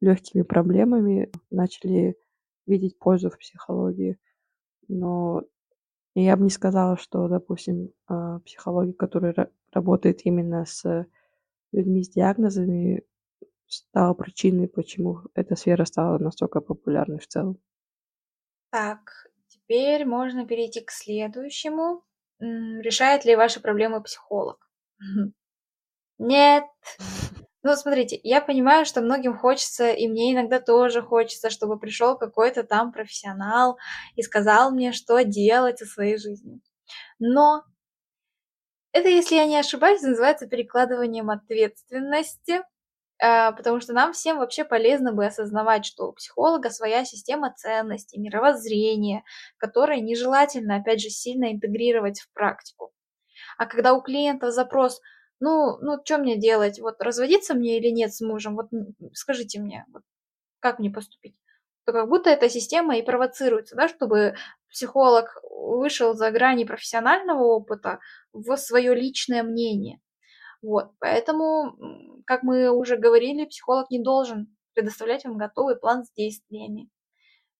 легкими 0.00 0.42
проблемами 0.42 1.30
начали 1.50 2.16
видеть 2.66 2.98
пользу 2.98 3.30
в 3.30 3.38
психологии. 3.38 4.18
Но 4.88 5.42
я 6.14 6.36
бы 6.36 6.44
не 6.44 6.50
сказала, 6.50 6.98
что, 6.98 7.28
допустим, 7.28 7.92
э, 8.10 8.40
психология, 8.44 8.92
которая 8.92 9.50
работает 9.72 10.20
именно 10.24 10.66
с 10.66 11.06
людьми 11.72 12.04
с 12.04 12.10
диагнозами, 12.10 13.04
стала 13.72 14.14
причиной, 14.14 14.68
почему 14.68 15.20
эта 15.34 15.56
сфера 15.56 15.84
стала 15.84 16.18
настолько 16.18 16.60
популярной 16.60 17.18
в 17.18 17.26
целом. 17.26 17.58
Так, 18.70 19.28
теперь 19.48 20.04
можно 20.04 20.46
перейти 20.46 20.80
к 20.80 20.90
следующему. 20.90 22.04
Решает 22.38 23.24
ли 23.24 23.36
ваши 23.36 23.60
проблемы 23.60 24.02
психолог? 24.02 24.70
Нет. 26.18 26.64
Ну, 27.64 27.76
смотрите, 27.76 28.18
я 28.24 28.40
понимаю, 28.40 28.84
что 28.84 29.02
многим 29.02 29.38
хочется, 29.38 29.92
и 29.92 30.08
мне 30.08 30.32
иногда 30.32 30.60
тоже 30.60 31.00
хочется, 31.00 31.48
чтобы 31.48 31.78
пришел 31.78 32.18
какой-то 32.18 32.64
там 32.64 32.92
профессионал 32.92 33.78
и 34.16 34.22
сказал 34.22 34.72
мне, 34.72 34.92
что 34.92 35.22
делать 35.22 35.78
со 35.78 35.86
своей 35.86 36.18
жизнью. 36.18 36.60
Но 37.20 37.64
это, 38.92 39.08
если 39.08 39.36
я 39.36 39.46
не 39.46 39.56
ошибаюсь, 39.56 40.02
называется 40.02 40.46
перекладыванием 40.46 41.30
ответственности 41.30 42.62
потому 43.56 43.80
что 43.80 43.92
нам 43.92 44.12
всем 44.12 44.38
вообще 44.38 44.64
полезно 44.64 45.12
бы 45.12 45.24
осознавать, 45.26 45.84
что 45.86 46.08
у 46.08 46.12
психолога 46.12 46.70
своя 46.70 47.04
система 47.04 47.52
ценностей, 47.54 48.18
мировоззрения, 48.18 49.22
которые 49.58 50.00
нежелательно, 50.00 50.76
опять 50.76 51.00
же, 51.00 51.08
сильно 51.08 51.52
интегрировать 51.52 52.20
в 52.20 52.32
практику. 52.32 52.92
А 53.58 53.66
когда 53.66 53.94
у 53.94 54.02
клиента 54.02 54.50
запрос, 54.50 55.00
ну, 55.40 55.78
ну, 55.80 56.00
что 56.04 56.18
мне 56.18 56.36
делать, 56.36 56.80
вот 56.80 57.00
разводиться 57.00 57.54
мне 57.54 57.78
или 57.78 57.90
нет 57.90 58.12
с 58.14 58.20
мужем, 58.20 58.56
вот 58.56 58.68
скажите 59.14 59.60
мне, 59.60 59.84
вот, 59.92 60.02
как 60.60 60.78
мне 60.78 60.90
поступить? 60.90 61.36
То 61.84 61.92
как 61.92 62.08
будто 62.08 62.30
эта 62.30 62.48
система 62.48 62.96
и 62.96 63.02
провоцируется, 63.02 63.76
да, 63.76 63.88
чтобы 63.88 64.36
психолог 64.70 65.42
вышел 65.50 66.14
за 66.14 66.30
грани 66.30 66.64
профессионального 66.64 67.42
опыта 67.44 68.00
в 68.32 68.56
свое 68.56 68.94
личное 68.94 69.42
мнение. 69.42 70.00
Вот, 70.62 70.92
поэтому, 71.00 71.76
как 72.24 72.44
мы 72.44 72.70
уже 72.70 72.96
говорили, 72.96 73.44
психолог 73.46 73.90
не 73.90 74.02
должен 74.02 74.56
предоставлять 74.74 75.24
вам 75.24 75.36
готовый 75.36 75.76
план 75.76 76.04
с 76.04 76.12
действиями. 76.12 76.88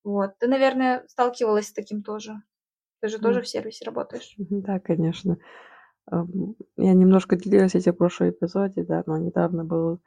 Вот, 0.04 0.38
ты, 0.38 0.46
наверное, 0.46 1.04
сталкивалась 1.08 1.68
с 1.68 1.72
таким 1.72 2.02
тоже. 2.02 2.34
Ты 3.00 3.08
же 3.08 3.18
тоже 3.18 3.42
в 3.42 3.48
сервисе 3.48 3.84
работаешь. 3.84 4.34
Да, 4.38 4.78
конечно. 4.78 5.38
Я 6.10 6.92
немножко 6.94 7.36
делилась 7.36 7.74
этим 7.74 7.92
в 7.92 7.96
прошлом 7.96 8.30
эпизоде, 8.30 8.84
да, 8.84 9.02
но 9.06 9.18
недавно 9.18 9.64
был 9.64 10.00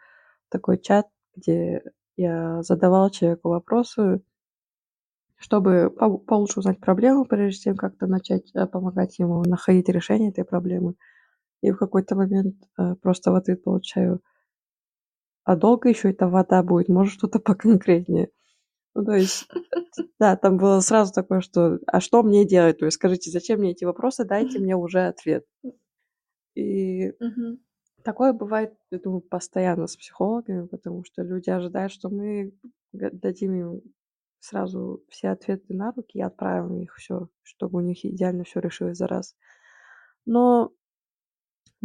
такой 0.50 0.80
чат, 0.80 1.08
где 1.36 1.84
я 2.16 2.64
задавала 2.64 3.12
человеку 3.12 3.50
вопросы, 3.50 4.22
чтобы 5.36 5.90
получше 5.90 6.60
узнать 6.60 6.80
проблему, 6.80 7.26
прежде 7.26 7.64
чем 7.64 7.76
как-то 7.76 8.08
начать 8.08 8.50
э, 8.56 8.66
помогать 8.68 9.20
ему 9.20 9.44
находить 9.44 9.90
решение 9.90 10.30
этой 10.30 10.46
проблемы 10.46 10.96
и 11.68 11.72
в 11.72 11.78
какой-то 11.78 12.16
момент 12.16 12.56
э, 12.78 12.96
просто 13.02 13.32
в 13.32 13.36
ответ 13.36 13.64
получаю 13.64 14.22
а 15.46 15.56
долго 15.56 15.90
еще 15.90 16.10
эта 16.10 16.28
вода 16.28 16.64
будет? 16.64 16.90
Может, 16.90 17.14
что-то 17.14 17.40
поконкретнее? 17.40 18.30
Ну, 18.96 19.06
то 19.06 19.14
есть, 19.14 19.48
да, 20.20 20.36
там 20.36 20.58
было 20.58 20.80
сразу 20.80 21.14
такое, 21.14 21.42
что 21.42 21.80
а 21.86 22.00
что 22.00 22.24
мне 22.24 22.46
делать? 22.46 22.80
То 22.80 22.86
есть, 22.86 22.96
скажите, 22.96 23.30
зачем 23.30 23.60
мне 23.60 23.72
эти 23.72 23.84
вопросы? 23.86 24.26
Дайте 24.26 24.60
мне 24.60 24.76
уже 24.76 25.02
ответ. 25.02 25.46
И 26.56 27.14
такое 28.04 28.34
бывает, 28.34 28.74
я 28.92 29.00
думаю, 29.00 29.22
постоянно 29.22 29.88
с 29.88 29.98
психологами, 29.98 30.68
потому 30.68 31.04
что 31.04 31.24
люди 31.24 31.50
ожидают, 31.50 31.92
что 31.92 32.10
мы 32.10 32.54
дадим 32.94 33.54
им 33.54 33.82
сразу 34.40 35.04
все 35.10 35.30
ответы 35.30 35.74
на 35.74 35.92
руки 35.92 36.20
и 36.20 36.22
отправим 36.22 36.80
их 36.80 36.96
все, 36.96 37.28
чтобы 37.44 37.80
у 37.80 37.82
них 37.82 38.06
идеально 38.06 38.46
все 38.46 38.62
решилось 38.62 38.98
за 38.98 39.08
раз. 39.08 39.36
Но 40.26 40.72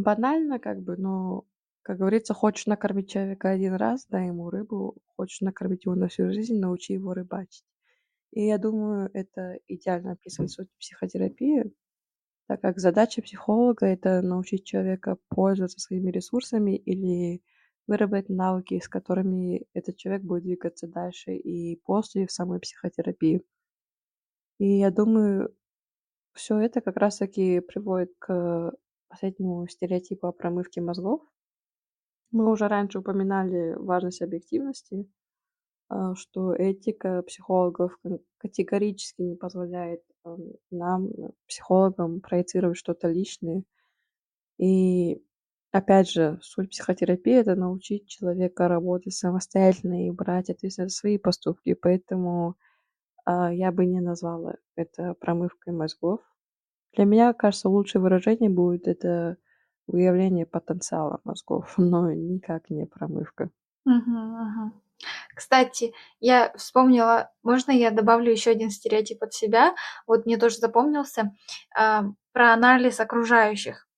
банально 0.02 0.58
как 0.60 0.82
бы, 0.82 0.96
но, 0.96 1.44
как 1.82 1.98
говорится, 1.98 2.34
хочешь 2.34 2.66
накормить 2.66 3.10
человека 3.10 3.50
один 3.50 3.74
раз, 3.74 4.06
дай 4.08 4.26
ему 4.28 4.50
рыбу, 4.50 4.96
хочешь 5.16 5.40
накормить 5.42 5.84
его 5.86 5.94
на 5.96 6.08
всю 6.08 6.30
жизнь, 6.32 6.58
научи 6.58 6.94
его 6.94 7.14
рыбачить. 7.14 7.64
И 8.32 8.46
я 8.46 8.58
думаю, 8.58 9.10
это 9.14 9.58
идеально 9.68 10.12
описывает 10.12 10.50
суть 10.52 10.68
психотерапии, 10.80 11.72
так 12.48 12.60
как 12.62 12.78
задача 12.80 13.22
психолога- 13.22 13.86
это 13.86 14.22
научить 14.22 14.64
человека 14.66 15.18
пользоваться 15.28 15.80
своими 15.80 16.10
ресурсами 16.10 16.76
или 16.76 17.42
выработать 17.88 18.30
навыки, 18.30 18.80
с 18.80 18.88
которыми 18.88 19.66
этот 19.74 19.96
человек 19.98 20.24
будет 20.24 20.44
двигаться 20.44 20.88
дальше 20.88 21.34
и 21.36 21.76
после 21.84 22.28
самой 22.28 22.60
психотерапии. 22.60 23.44
И 24.60 24.66
я 24.78 24.90
думаю, 24.90 25.54
всё 26.34 26.58
это 26.60 26.80
как 26.82 26.96
раз 26.98 27.18
таки 27.18 27.60
приводит 27.60 28.12
к 28.18 28.72
последнему 29.10 29.68
стереотипу 29.68 30.28
о 30.28 30.32
промывке 30.32 30.80
мозгов. 30.82 31.22
Мы 32.32 32.48
уже 32.50 32.68
раньше 32.68 33.00
упоминали 33.00 33.74
важность 33.74 34.22
объективности, 34.22 35.06
а, 35.88 36.14
что 36.16 36.54
этика 36.54 37.22
психологов 37.22 37.98
категорически 38.38 39.22
не 39.22 39.36
позволяет, 39.36 40.02
ам, 40.24 40.38
нам, 40.70 41.08
психологам, 41.48 42.20
проецировать 42.20 42.78
что-то 42.78 43.08
личное. 43.08 43.64
И 44.58 45.22
опять 45.72 46.10
же, 46.10 46.38
суть 46.42 46.70
психотерапии- 46.70 47.34
это 47.40 47.56
научить 47.56 48.08
человека 48.08 48.68
работать 48.68 49.14
самостоятельно 49.14 50.06
и 50.08 50.10
брать 50.10 50.50
ответственность 50.50 50.96
за 50.96 51.00
свои 51.00 51.18
поступки. 51.18 51.74
Поэтому, 51.74 52.56
а, 53.26 53.52
я 53.52 53.72
бы 53.72 53.86
не 53.86 54.00
назвала 54.00 54.56
это 54.76 55.14
промывкой 55.20 55.74
мозгов. 55.74 56.20
Для 56.94 57.04
меня, 57.04 57.32
кажется, 57.32 57.68
лучшее 57.68 58.02
выражение 58.02 58.50
будет- 58.50 58.88
это 58.88 59.36
выявление 59.86 60.46
потенциала 60.46 61.20
мозгов, 61.24 61.74
но 61.78 62.12
никак 62.12 62.68
не 62.70 62.86
промывка. 62.86 63.50
Кстати, 65.34 65.94
я 66.20 66.52
вспомнила, 66.56 67.30
можно 67.42 67.72
я 67.72 67.90
добавлю 67.90 68.30
ещё 68.32 68.50
один 68.52 68.70
стереотип 68.70 69.22
от 69.22 69.34
себя? 69.34 69.74
Вот 70.06 70.26
мне 70.26 70.36
тоже 70.36 70.58
запомнился, 70.58 71.34
а, 71.76 72.04
про 72.32 72.52
анализ 72.54 73.00
окружающих. 73.00 73.88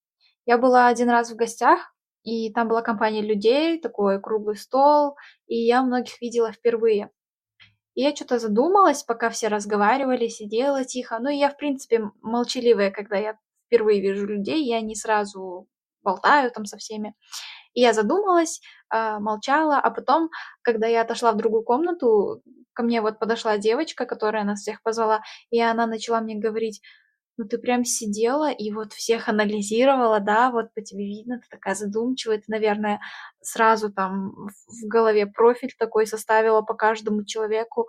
Я 0.47 0.59
была 0.59 0.89
один 0.89 1.11
раз 1.11 1.33
в 1.33 1.37
гостях, 1.37 1.95
и 2.25 2.53
там 2.53 2.69
была 2.69 2.83
компания 2.83 3.23
людей, 3.23 3.81
такой 3.81 4.21
круглый 4.21 4.57
стол, 4.57 5.17
и 5.49 5.57
я 5.57 5.83
многих 5.83 6.21
видела 6.23 6.53
впервые. 6.53 7.11
И 7.97 8.03
я 8.03 8.13
чё-то 8.13 8.39
задумалась, 8.39 9.03
пока 9.03 9.29
все 9.31 9.49
разговаривали, 9.49 10.29
сидела 10.29 10.85
тихо. 10.85 11.19
Ну, 11.21 11.29
я, 11.31 11.51
в 11.51 11.57
принципе, 11.57 12.11
молчаливая, 12.23 12.91
когда 12.91 13.17
я 13.19 13.37
впервые 13.67 14.01
вижу 14.01 14.27
людей, 14.27 14.65
я 14.65 14.81
не 14.81 14.95
сразу 14.95 15.67
болтаю 16.03 16.51
там 16.51 16.65
со 16.65 16.77
всеми. 16.79 17.15
И 17.75 17.81
я 17.83 17.93
задумалась, 17.95 18.61
а, 18.91 19.21
молчала, 19.21 19.79
а 19.79 19.91
потом, 19.91 20.31
когда 20.63 20.87
я 20.89 21.03
отошла 21.03 21.33
в 21.33 21.37
другую 21.39 21.65
комнату, 21.65 22.43
ко 22.75 22.83
мне 22.85 23.03
вот 23.03 23.19
подошла 23.21 23.59
девочка, 23.59 24.07
которая 24.07 24.45
нас 24.45 24.61
всех 24.63 24.83
позвала, 24.83 25.23
и 25.51 25.61
она 25.61 25.87
начала 25.87 26.21
мне 26.21 26.37
говорить: 26.37 26.83
"Ну, 27.39 27.45
ты 27.47 27.59
прям 27.59 27.85
сидела 27.85 28.51
и 28.53 28.71
вот 28.73 28.93
всех 28.93 29.29
анализировала, 29.29 30.21
да, 30.21 30.51
вот 30.51 30.73
по 30.75 30.83
тебе 30.83 31.05
видно, 31.07 31.39
ты 31.41 31.47
такая 31.51 31.75
задумчивая, 31.75 32.39
ты, 32.39 32.45
наверное, 32.49 33.01
сразу 33.41 33.93
там 33.93 34.33
в 34.69 34.87
голове 34.89 35.27
профиль 35.27 35.75
такой 35.79 36.07
составила 36.07 36.63
по 36.63 36.75
каждому 36.75 37.25
человеку". 37.25 37.89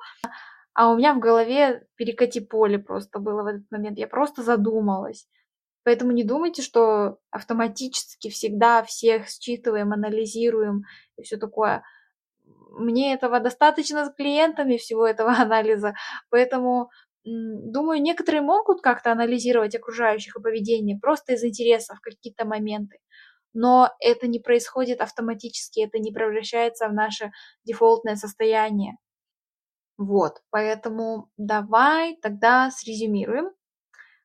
А 0.74 0.92
у 0.92 0.98
меня 0.98 1.14
в 1.14 1.20
голове 1.20 1.86
перекати 1.96 2.40
поле 2.42 2.80
просто 2.80 3.20
было 3.20 3.44
в 3.44 3.48
этот 3.48 3.72
момент. 3.72 3.98
Я 4.00 4.08
просто 4.08 4.44
задумалась. 4.44 5.28
Поэтому 5.84 6.12
не 6.14 6.24
думайте, 6.24 6.62
что 6.62 7.20
автоматически 7.32 8.30
всегда 8.30 8.84
всех 8.84 9.28
считываем, 9.30 9.94
анализируем 9.94 10.84
и 11.18 11.24
всё 11.24 11.38
такое. 11.38 11.84
Мне 12.72 13.14
этого 13.14 13.40
достаточно 13.40 14.06
с 14.06 14.14
клиентами, 14.14 14.78
всего 14.78 15.08
этого 15.08 15.32
анализа. 15.40 15.96
Поэтому, 16.30 16.90
думаю, 17.26 18.02
некоторые 18.02 18.42
могут 18.42 18.82
как-то 18.82 19.12
анализировать 19.12 19.76
окружающих 19.76 20.36
и 20.38 20.42
поведение 20.42 21.00
просто 21.00 21.34
из 21.34 21.44
интереса 21.44 21.96
в 21.96 22.02
какие-то 22.02 22.46
моменты. 22.46 22.98
Но 23.54 23.92
это 24.00 24.28
не 24.28 24.40
происходит 24.40 25.02
автоматически, 25.02 25.82
это 25.82 26.00
не 26.00 26.12
превращается 26.12 26.90
в 26.90 26.94
наше 26.94 27.32
дефолтное 27.66 28.16
состояние. 28.16 28.98
Вот, 29.98 30.42
поэтому 30.50 31.30
давай 31.38 32.18
тогда 32.22 32.72
срезюмируем, 32.72 33.52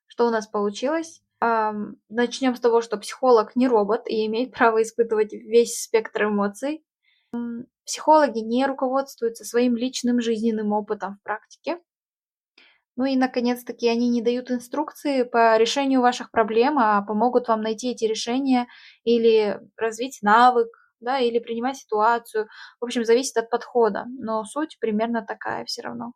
что 0.07 0.27
у 0.27 0.31
нас 0.31 0.47
получилось. 0.49 1.23
Ам, 1.41 1.97
начнём 2.09 2.57
с 2.57 2.61
того, 2.61 2.83
что 2.83 2.99
психолог 2.99 3.57
не 3.57 3.69
робот 3.69 4.09
и 4.09 4.27
имеет 4.27 4.53
право 4.55 4.83
испытывать 4.83 5.33
весь 5.33 5.83
спектр 5.83 6.25
эмоций. 6.27 6.85
Психологи 7.85 8.39
не 8.39 8.67
руководствуются 8.67 9.45
своим 9.45 9.77
личным 9.77 10.21
жизненным 10.21 10.73
опытом 10.73 11.17
в 11.17 11.23
практике. 11.25 11.81
Ну 12.99 13.05
и, 13.07 13.17
наконец-таки, 13.17 13.89
они 13.89 14.09
не 14.11 14.23
дают 14.23 14.51
инструкции 14.51 15.23
по 15.23 15.57
решению 15.57 16.01
ваших 16.03 16.33
проблем, 16.33 16.79
а 16.81 17.01
помогут 17.03 17.49
вам 17.49 17.63
найти 17.63 17.93
эти 17.93 18.05
решения 18.07 18.67
или 19.05 19.61
развить 19.77 20.19
навык, 20.23 20.69
да, 21.01 21.21
или 21.21 21.39
принимать 21.39 21.77
ситуацию. 21.79 22.49
В 22.81 22.85
общем, 22.87 23.05
зависит 23.05 23.37
от 23.37 23.51
подхода, 23.51 24.07
но 24.19 24.45
суть 24.45 24.79
примерно 24.81 25.23
такая 25.25 25.65
всё 25.65 25.83
равно. 25.83 26.13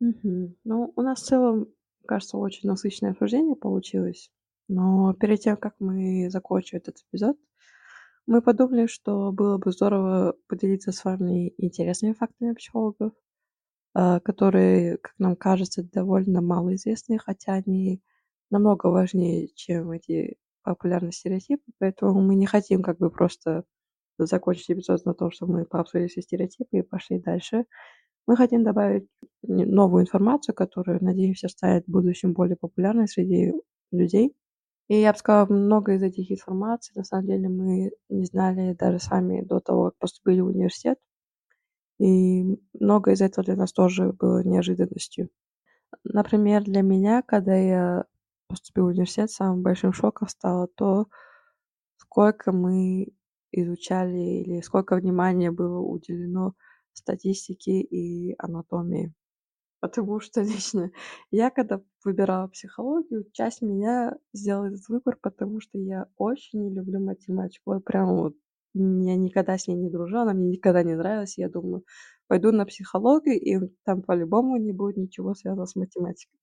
Мгм. 0.00 0.56
Ну, 0.64 0.92
у 0.96 1.02
нас 1.02 1.20
в 1.22 1.26
целом, 1.26 1.68
кажется, 2.06 2.36
очень 2.38 2.68
насыщенное 2.68 3.12
обсуждение 3.12 3.56
получилось. 3.56 4.30
Но 4.68 5.14
перед 5.14 5.40
тем, 5.40 5.56
как 5.56 5.74
мы 5.78 6.28
закончим 6.30 6.78
этот 6.78 6.98
эпизод, 7.10 7.36
мы 8.26 8.42
подумали, 8.42 8.86
что 8.86 9.32
было 9.32 9.58
бы 9.58 9.72
здорово 9.72 10.36
поделиться 10.48 10.92
с 10.92 11.04
вами 11.04 11.54
интересными 11.58 12.14
фактами 12.14 12.54
психологов, 12.54 13.12
которые, 13.94 14.98
как 14.98 15.14
нам 15.18 15.36
кажется, 15.36 15.82
довольно 15.82 16.40
малоизвестны, 16.40 17.18
хотя 17.18 17.54
они 17.54 18.00
намного 18.50 18.86
важнее, 18.86 19.48
чем 19.54 19.90
эти 19.90 20.36
популярные 20.62 21.12
стереотипы. 21.12 21.64
Поэтому 21.78 22.20
мы 22.20 22.34
не 22.34 22.46
хотим 22.46 22.82
как 22.82 22.98
бы 22.98 23.10
просто 23.10 23.64
закончить 24.18 24.70
эпизод 24.70 25.04
на 25.04 25.14
том, 25.14 25.30
что 25.30 25.46
мы 25.46 25.64
пообсудили 25.64 26.08
все 26.08 26.22
стереотипы 26.22 26.78
и 26.78 26.82
пошли 26.82 27.18
дальше. 27.18 27.64
Мы 28.26 28.36
хотим 28.36 28.62
добавить 28.62 29.08
новую 29.42 30.02
информацию, 30.04 30.54
которую, 30.54 31.02
надеемся, 31.02 31.48
станет 31.48 31.84
в 31.86 31.90
будущем 31.90 32.34
более 32.34 32.56
популярной 32.56 33.08
среди 33.08 33.52
людей. 33.90 34.34
И 34.88 34.96
я 35.00 35.12
бы 35.12 35.18
сказала, 35.18 35.46
много 35.46 35.94
из 35.94 36.02
этих 36.02 36.30
информаций, 36.30 36.92
на 36.94 37.04
самом 37.04 37.26
деле, 37.26 37.48
мы 37.48 37.90
не 38.08 38.24
знали 38.26 38.74
даже 38.74 38.98
сами 38.98 39.42
до 39.42 39.60
того, 39.60 39.86
как 39.86 39.98
поступили 39.98 40.40
в 40.40 40.46
университет. 40.46 40.98
И 41.98 42.58
многое 42.78 43.14
из 43.14 43.20
этого 43.20 43.44
для 43.44 43.56
нас 43.56 43.72
тоже 43.72 44.12
было 44.12 44.42
неожиданностью. 44.42 45.30
Например, 46.04 46.64
для 46.64 46.82
меня, 46.82 47.22
когда 47.22 47.56
я 47.56 48.04
поступила 48.48 48.86
в 48.86 48.90
университет, 48.90 49.30
самым 49.30 49.62
большим 49.62 49.92
шоком 49.92 50.28
стало 50.28 50.68
то, 50.68 51.06
сколько 51.96 52.52
мы 52.52 53.08
изучали 53.52 54.18
или 54.42 54.60
сколько 54.62 54.96
внимания 54.96 55.50
было 55.50 55.78
уделено 55.78 56.54
статистике 56.92 57.80
и 57.80 58.34
анатомии. 58.38 59.12
Потому 59.80 60.20
что 60.20 60.40
лично 60.42 60.90
я, 61.30 61.50
когда 61.50 61.80
выбирала 62.04 62.48
психологию, 62.48 63.28
часть 63.32 63.62
меня 63.62 64.16
сделала 64.32 64.66
этот 64.66 64.88
выбор, 64.88 65.18
потому 65.20 65.60
что 65.60 65.78
я 65.78 66.06
очень 66.16 66.64
не 66.64 66.74
люблю 66.74 67.00
математику. 67.00 67.74
Вот 67.74 67.84
прям 67.84 68.16
вот 68.16 68.34
я 68.74 69.16
никогда 69.16 69.58
с 69.58 69.68
ней 69.68 69.76
не 69.76 69.90
дружила, 69.90 70.22
она 70.22 70.34
мне 70.34 70.48
никогда 70.50 70.82
не 70.82 70.94
нравилась. 70.94 71.38
Я 71.38 71.48
думаю: 71.50 71.84
пойду 72.28 72.52
на 72.52 72.66
психологию, 72.66 73.40
и 73.40 73.58
там 73.84 74.02
по-любому 74.02 74.56
не 74.58 74.72
будет 74.72 74.96
ничего 74.98 75.34
связанного 75.34 75.66
с 75.66 75.76
математикой. 75.76 76.38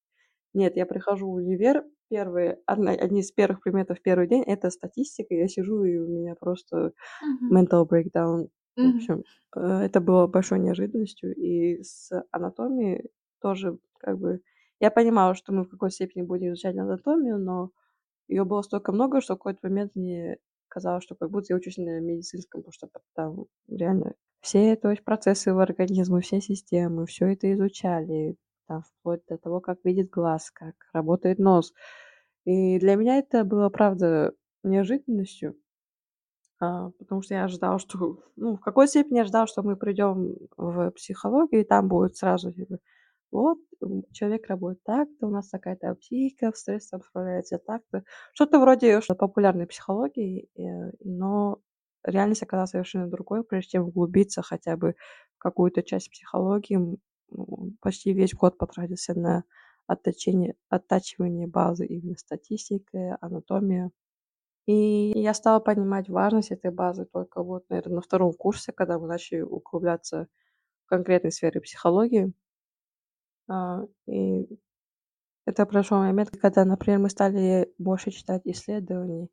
Нет, 0.56 0.78
я 0.78 0.86
прихожу 0.88 1.30
в 1.32 1.36
универ, 1.36 1.86
первые 2.10 2.60
одна 2.68 2.92
одни 2.94 3.22
из 3.22 3.32
первых 3.34 3.62
предметов 3.64 4.00
в 4.00 4.04
первый 4.04 4.28
день- 4.28 4.44
это 4.48 4.70
статистика. 4.72 5.34
Я 5.36 5.48
сижу, 5.50 5.84
и 5.86 5.98
у 5.98 6.08
меня 6.08 6.36
просто 6.36 6.94
Мгм. 7.22 7.54
mental 7.54 7.88
breakdown. 7.90 8.50
В 8.82 8.86
Мгм. 8.86 9.10
общем, 9.10 9.26
э, 9.58 9.62
это 9.62 10.02
было 10.02 10.28
большой 10.28 10.60
неожиданностью. 10.60 11.36
И 11.36 11.84
с 11.84 12.12
анатомией 12.32 13.12
тоже 13.42 13.80
как 14.00 14.20
бы 14.20 14.42
я 14.82 14.92
понимала, 14.92 15.36
что 15.36 15.54
мы 15.54 15.64
в 15.66 15.70
какой-то 15.70 15.96
степени 15.96 16.24
будем 16.24 16.50
изучать 16.54 16.78
анатомию, 16.78 17.40
но 17.40 17.72
её 18.30 18.46
было 18.46 18.62
столько 18.64 18.92
много, 18.94 19.22
что 19.22 19.36
в 19.36 19.40
какой-то 19.40 19.60
момент 19.70 19.94
мне 19.96 20.38
казалось, 20.70 21.04
что 21.04 21.16
как 21.16 21.32
будто 21.32 21.48
я 21.50 21.58
учусь 21.58 21.78
на 21.78 22.00
медицинском, 22.02 22.62
потому 22.62 22.74
что 22.74 22.90
там 23.16 23.46
реально 23.70 24.14
все, 24.42 24.76
то 24.78 24.92
есть, 24.92 25.04
процессы 25.04 25.54
в 25.54 25.60
организме, 25.60 26.22
все 26.22 26.42
системы, 26.42 27.06
всё 27.08 27.28
это 27.28 27.52
изучали, 27.54 28.38
там 28.68 28.84
вплоть 28.84 29.22
до 29.30 29.38
того, 29.38 29.62
как 29.62 29.80
видит 29.86 30.10
глаз, 30.12 30.52
как 30.52 30.76
работает 30.94 31.40
нос. 31.40 31.74
И 32.46 32.80
для 32.80 32.96
меня 32.96 33.18
это 33.20 33.44
было, 33.46 33.70
правда, 33.70 34.34
неожиданностью. 34.64 35.56
А, 36.62 36.90
потому 37.00 37.22
что 37.22 37.36
я 37.36 37.46
ожидала, 37.46 37.80
что, 37.80 38.20
ну, 38.36 38.56
в 38.58 38.60
какой-то 38.62 38.90
степени 38.92 39.18
я 39.18 39.22
ожидала, 39.24 39.48
что 39.48 39.64
мы 39.64 39.76
придём 39.78 40.36
в 40.58 40.92
психологию, 40.92 41.62
и 41.62 41.64
там 41.66 41.88
будет 41.88 42.18
сразу 42.18 42.52
"Вот, 43.32 43.60
человек 44.12 44.48
работает 44.48 44.84
так-то, 44.84 45.28
у 45.28 45.30
нас 45.32 45.50
такая-то 45.50 45.96
психика, 45.96 46.52
стрессом 46.56 47.02
справляется 47.04 47.60
так-то". 47.60 48.04
Что-то 48.34 48.60
вроде 48.60 49.02
ш 49.02 49.16
популярной 49.16 49.68
психологии, 49.68 50.50
э, 50.58 50.92
но 51.04 51.60
реальность 52.04 52.44
оказалась 52.44 52.72
совершенно 52.72 53.08
другой. 53.08 53.44
Прежде 53.44 53.72
чем 53.72 53.88
углубиться 53.88 54.42
хотя 54.42 54.78
бы 54.78 54.96
в 55.38 55.40
какую-то 55.40 55.84
часть 55.84 56.10
психологии, 56.12 56.98
ну, 57.32 57.74
почти 57.82 58.14
весь 58.14 58.34
год 58.34 58.58
потратился 58.58 59.14
на 59.20 59.44
отточение, 59.88 60.56
оттачивание 60.70 61.48
базы 61.48 61.86
именно 61.86 62.18
статистикой, 62.18 63.16
анатомия. 63.22 63.92
И 64.68 65.12
я 65.20 65.34
стала 65.34 65.60
понимать 65.60 66.10
важность 66.10 66.52
этой 66.52 66.72
базы 66.72 67.06
только 67.06 67.44
вот, 67.44 67.66
наверное, 67.70 67.96
на 67.98 68.02
втором 68.02 68.34
курсе, 68.34 68.72
когда 68.72 69.00
мы 69.00 69.08
начали 69.08 69.42
углубляться 69.42 70.28
в 70.86 70.90
конкретной 70.90 71.32
сферы 71.34 71.62
психологии. 71.62 72.34
А, 73.50 73.84
и 74.08 74.48
это 75.46 75.66
прошел 75.66 75.98
момент, 76.00 76.30
когда, 76.30 76.66
например, 76.66 77.00
мы 77.00 77.10
стали 77.10 77.74
больше 77.80 78.12
читать 78.12 78.44
исследований, 78.46 79.30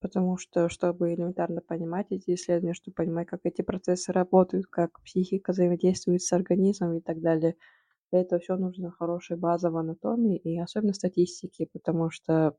потому 0.00 0.36
что, 0.36 0.68
чтобы 0.68 1.14
элементарно 1.14 1.62
понимать 1.62 2.08
эти 2.10 2.34
исследования, 2.34 2.74
чтобы 2.74 2.94
понимать, 2.96 3.28
как 3.28 3.40
эти 3.44 3.62
процессы 3.62 4.12
работают, 4.12 4.66
как 4.66 5.00
психика 5.02 5.52
взаимодействует 5.52 6.22
с 6.22 6.32
организмом 6.32 6.98
и 6.98 7.00
так 7.00 7.20
далее, 7.20 7.56
для 8.12 8.20
этого 8.20 8.40
все 8.40 8.56
нужно 8.56 8.90
хорошая 8.92 9.38
база 9.38 9.70
в 9.70 9.76
анатомии 9.76 10.36
и 10.38 10.58
особенно 10.58 10.92
статистики, 10.92 11.68
потому 11.72 12.10
что 12.10 12.56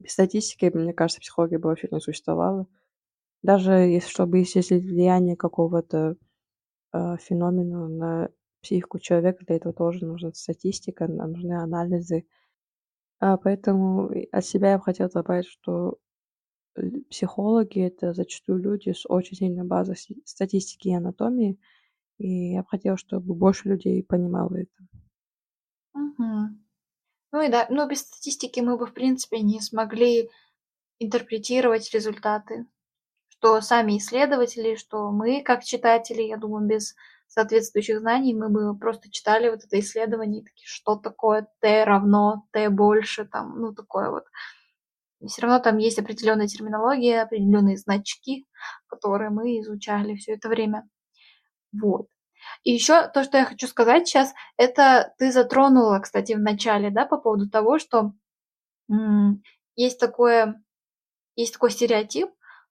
без 0.00 0.12
статистики, 0.12 0.70
мне 0.74 0.92
кажется, 0.92 1.20
психология 1.20 1.58
бы 1.58 1.68
вообще 1.68 1.88
не 1.90 2.00
существовала. 2.00 2.66
Даже 3.42 3.72
если, 3.72 4.10
чтобы 4.10 4.42
исчислить 4.42 4.84
влияние 4.84 5.36
какого-то 5.36 6.16
э, 6.92 7.16
феномена 7.18 7.88
на 7.88 8.30
психику 8.66 8.98
человека, 8.98 9.44
для 9.46 9.56
этого 9.56 9.72
тоже 9.72 10.04
нужна 10.04 10.32
статистика, 10.34 11.06
нужны 11.06 11.52
анализы. 11.52 12.26
А 13.20 13.36
поэтому 13.36 14.10
от 14.32 14.44
себя 14.44 14.72
я 14.72 14.78
бы 14.78 14.84
хотела 14.84 15.08
добавить, 15.08 15.46
что 15.46 15.98
психологи— 17.08 17.80
это 17.86 18.12
зачастую 18.12 18.58
люди 18.58 18.90
с 18.90 19.08
очень 19.08 19.36
сильной 19.36 19.64
базой 19.64 19.96
статистики 20.24 20.88
и 20.88 20.94
анатомии, 20.94 21.58
и 22.18 22.52
я 22.52 22.62
бы 22.62 22.68
хотела, 22.68 22.96
чтобы 22.96 23.34
больше 23.34 23.68
людей 23.68 24.02
понимало 24.02 24.56
это. 24.56 24.72
Мгм. 25.94 26.64
Ну 27.32 27.42
и 27.42 27.48
да, 27.48 27.66
ну 27.70 27.88
без 27.88 28.00
статистики 28.00 28.60
мы 28.60 28.76
бы, 28.76 28.86
в 28.86 28.92
принципе, 28.92 29.40
не 29.40 29.60
смогли 29.60 30.28
интерпретировать 30.98 31.94
результаты. 31.94 32.66
Что 33.28 33.60
сами 33.60 33.98
исследователи, 33.98 34.74
что 34.74 35.10
мы, 35.12 35.42
как 35.42 35.62
читатели, 35.62 36.22
я 36.22 36.36
думаю, 36.36 36.66
без 36.66 36.94
соответствующих 37.28 38.00
знаний 38.00 38.34
мы 38.34 38.48
бы 38.48 38.78
просто 38.78 39.10
читали 39.10 39.48
вот 39.50 39.64
это 39.64 39.78
исследование 39.80 40.42
такие, 40.42 40.66
что 40.68 40.96
такое 40.96 41.48
Т 41.60 41.84
равно 41.84 42.44
Т 42.52 42.70
больше, 42.70 43.26
там, 43.26 43.60
ну 43.60 43.72
такое 43.74 44.10
вот. 44.10 44.24
Все 45.26 45.42
равно 45.42 45.58
там 45.60 45.78
есть 45.78 45.98
определенная 45.98 46.46
терминология, 46.46 47.22
определенные 47.22 47.76
значки, 47.78 48.46
которые 48.88 49.30
мы 49.30 49.60
изучали 49.60 50.14
все 50.16 50.32
это 50.34 50.48
время. 50.48 50.88
Вот. 51.72 52.06
И 52.64 52.72
еще 52.72 53.08
то, 53.08 53.24
что 53.24 53.38
я 53.38 53.44
хочу 53.46 53.68
сказать 53.68 54.08
сейчас, 54.08 54.34
это 54.58 55.14
ты 55.18 55.32
затронула, 55.32 56.00
кстати, 56.00 56.34
в 56.34 56.40
начале, 56.40 56.90
да, 56.90 57.06
по 57.06 57.18
поводу 57.18 57.48
того, 57.50 57.78
что 57.78 58.12
м, 58.90 59.42
есть 59.76 60.00
такое, 60.00 60.62
есть 61.36 61.54
такой 61.54 61.70
стереотип, 61.72 62.30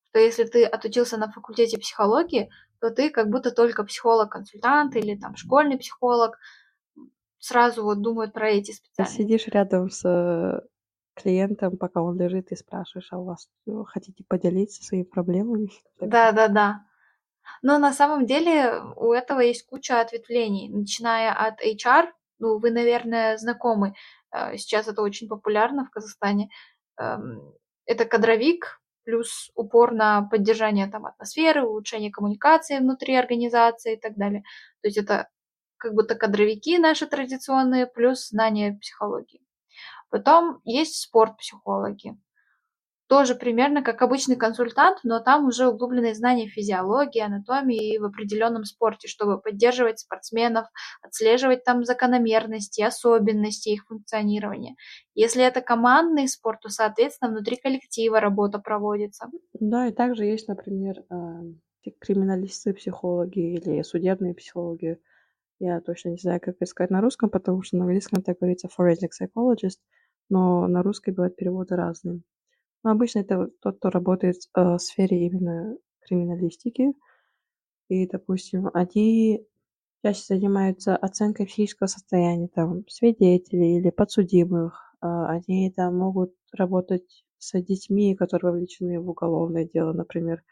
что 0.10 0.20
если 0.20 0.46
ты 0.46 0.66
отучился 0.66 1.18
на 1.18 1.32
факультете 1.32 1.78
психологии, 1.80 2.50
то 2.86 2.92
ты 2.92 3.10
как 3.10 3.30
будто 3.30 3.50
только 3.50 3.84
психолог-консультант 3.84 4.96
или 4.96 5.16
там 5.16 5.36
школьный 5.36 5.78
психолог. 5.78 6.38
Сразу 7.40 7.84
вот 7.84 8.02
думают 8.02 8.32
про 8.34 8.50
эти 8.50 8.74
специальности. 8.74 9.22
Сидишь 9.22 9.48
рядом 9.48 9.90
с 9.90 10.06
э, 10.08 10.62
клиентом, 11.16 11.78
пока 11.78 12.04
он 12.04 12.20
лежит, 12.20 12.52
и 12.52 12.56
спрашиваешь, 12.56 13.08
а 13.12 13.18
у 13.18 13.26
вас 13.26 13.50
э, 13.68 13.72
хотите 13.88 14.24
поделиться 14.28 14.84
своими 14.84 15.06
проблемами? 15.06 15.70
Да, 16.00 16.32
да, 16.32 16.48
да. 16.48 16.86
Но 17.64 17.80
на 17.80 17.92
самом 17.92 18.28
деле 18.28 18.82
у 18.96 19.14
этого 19.14 19.40
есть 19.40 19.66
куча 19.66 20.00
ответвлений, 20.00 20.70
начиная 20.70 21.34
от 21.34 21.60
HR, 21.64 22.12
ну, 22.38 22.60
вы, 22.60 22.70
наверное, 22.70 23.38
знакомы, 23.38 23.96
э, 24.32 24.58
сейчас 24.58 24.88
это 24.88 25.02
очень 25.02 25.28
популярно 25.28 25.86
в 25.86 25.90
Казахстане, 25.90 26.50
эм, 27.00 27.52
это 27.88 28.06
кадровик, 28.06 28.80
плюс 29.06 29.52
упор 29.56 29.94
на 29.94 30.24
поддержание 30.24 30.88
там 30.88 31.06
атмосферы, 31.06 31.64
улучшение 31.64 32.12
коммуникации 32.12 32.80
внутри 32.80 33.16
организации 33.16 33.94
и 33.94 34.00
так 34.00 34.16
далее. 34.16 34.42
То 34.82 34.88
есть 34.88 34.98
это 34.98 35.30
как 35.78 35.94
будто 35.94 36.16
кадровики 36.16 36.78
наши 36.78 37.08
традиционные, 37.08 37.88
плюс 37.88 38.30
знания 38.30 38.78
психологии. 38.82 39.42
Потом 40.10 40.60
есть 40.64 41.02
спорт-психологи 41.02 42.18
тоже 43.08 43.36
примерно 43.36 43.84
как 43.84 44.02
обычный 44.02 44.36
консультант, 44.36 45.00
но 45.04 45.20
там 45.20 45.48
уже 45.48 45.68
углубленные 45.68 46.16
знания 46.16 46.48
физиологии, 46.48 47.22
анатомии 47.22 47.94
и 47.94 48.00
в 48.00 48.06
определенном 48.06 48.64
спорте, 48.64 49.08
чтобы 49.08 49.40
поддерживать 49.40 50.00
спортсменов, 50.00 50.68
отслеживать 51.02 51.64
там 51.64 51.84
закономерности, 51.84 52.82
особенности 52.82 53.70
их 53.70 53.86
функционирования. 53.86 54.76
Если 55.14 55.44
это 55.44 55.62
командный 55.62 56.28
спорт, 56.28 56.62
то, 56.62 56.70
соответственно, 56.70 57.32
внутри 57.32 57.58
коллектива 57.58 58.20
работа 58.20 58.60
проводится. 58.60 59.28
Да, 59.54 59.88
и 59.88 59.92
также 59.92 60.26
есть, 60.26 60.48
например, 60.48 61.04
а, 61.10 61.42
криминалисты, 62.00 62.74
психологи 62.74 63.54
или 63.54 63.82
судебные 63.84 64.34
психологи. 64.34 65.00
Я 65.60 65.80
точно 65.82 66.10
не 66.10 66.18
знаю, 66.18 66.42
как 66.42 66.56
это 66.56 66.66
сказать 66.66 66.92
на 66.92 67.02
русском, 67.02 67.30
потому 67.30 67.62
что 67.62 67.78
на 67.78 67.84
английском 67.84 68.22
так 68.22 68.40
говорится 68.40 68.68
forensic 68.68 69.10
psychologist, 69.20 69.80
но 70.30 70.68
на 70.68 70.84
русский 70.84 71.12
бывают 71.12 71.36
переводы 71.36 71.76
разные. 71.76 72.22
Но 72.86 72.92
обычно 72.92 73.22
это 73.22 73.50
тот, 73.62 73.80
кто 73.80 73.90
работает 73.90 74.36
э, 74.56 74.62
в 74.62 74.78
сфере 74.78 75.26
именно 75.26 75.76
криминалистики. 76.02 76.94
И, 77.90 78.08
допустим, 78.08 78.70
они 78.76 79.44
чаще 80.04 80.22
занимаются 80.28 80.96
оценкой 80.96 81.48
психического 81.48 81.88
состояния 81.88 82.48
там, 82.48 82.88
свидетелей 82.88 83.80
или 83.80 83.90
подсудимых. 83.90 84.96
А, 85.02 85.30
они 85.30 85.72
там 85.72 85.98
могут 85.98 86.36
работать 86.54 87.26
с 87.40 87.60
детьми, 87.60 88.16
которые 88.16 88.52
вовлечены 88.52 89.00
в 89.00 89.10
уголовное 89.10 89.66
дело, 89.66 89.92
например, 89.92 90.44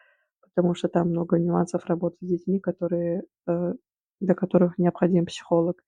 потому 0.42 0.74
что 0.74 0.88
там 0.88 1.10
много 1.10 1.38
нюансов 1.38 1.86
работы 1.86 2.18
с 2.22 2.28
детьми, 2.28 2.60
которые, 2.60 3.26
э, 3.46 3.74
для 4.22 4.34
которых 4.34 4.80
необходим 4.80 5.28
психолог. 5.28 5.84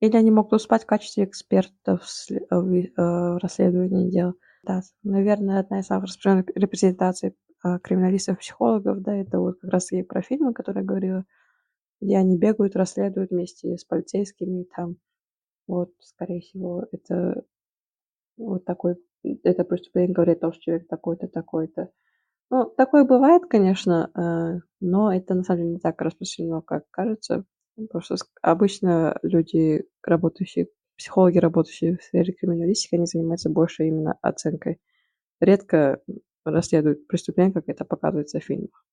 Или 0.00 0.16
они 0.16 0.32
могут 0.32 0.50
выступать 0.50 0.82
в 0.82 0.86
качестве 0.86 1.22
экспертов 1.22 2.02
в 2.50 3.38
расследовании 3.38 4.10
дел. 4.10 4.34
Да, 4.64 4.80
наверное, 5.02 5.60
одна 5.60 5.80
из 5.80 5.86
самых 5.86 6.04
распространенных 6.04 6.46
репрезентаций 6.54 7.34
а, 7.62 7.78
криминалистов-психологов, 7.78 9.00
да, 9.02 9.14
это 9.16 9.38
вот 9.38 9.58
как 9.60 9.70
раз 9.70 9.90
и 9.92 10.02
про 10.02 10.22
фильмы, 10.22 10.52
которые 10.52 10.82
я 10.82 10.86
говорила, 10.88 11.24
где 12.00 12.18
они 12.18 12.38
бегают, 12.38 12.76
расследуют 12.76 13.30
вместе 13.30 13.76
с 13.76 13.84
полицейскими, 13.84 14.66
там, 14.76 14.96
вот, 15.66 15.92
скорее 16.00 16.40
всего, 16.42 16.86
это 16.92 17.44
вот 18.38 18.64
такой, 18.64 18.96
это 19.44 19.64
преступление 19.64 20.14
говорит 20.14 20.38
о 20.38 20.42
том, 20.42 20.52
что 20.54 20.62
человек 20.62 20.88
такой-то, 20.88 21.28
такой-то. 21.28 21.90
Ну, 22.50 22.66
такое 22.76 23.04
бывает, 23.04 23.44
конечно, 23.48 24.10
э, 24.16 24.60
но 24.80 25.12
это 25.14 25.34
на 25.34 25.44
самом 25.44 25.60
деле 25.62 25.72
не 25.74 25.80
так 25.80 26.00
распространено, 26.02 26.62
как 26.62 26.84
кажется, 26.90 27.44
потому 27.76 28.02
что 28.02 28.16
обычно 28.42 29.18
люди, 29.22 29.86
работающие 30.04 30.68
психологи, 31.00 31.38
работающие 31.38 31.96
в 31.96 32.02
сфере 32.02 32.34
криминалистики, 32.34 32.94
они 32.94 33.06
занимаются 33.06 33.48
больше 33.48 33.86
именно 33.86 34.18
оценкой. 34.20 34.78
Редко 35.40 36.02
расследуют 36.44 37.06
преступления, 37.06 37.52
как 37.52 37.68
это 37.68 37.86
показывается 37.86 38.38
в 38.38 38.44
фильмах. 38.44 38.84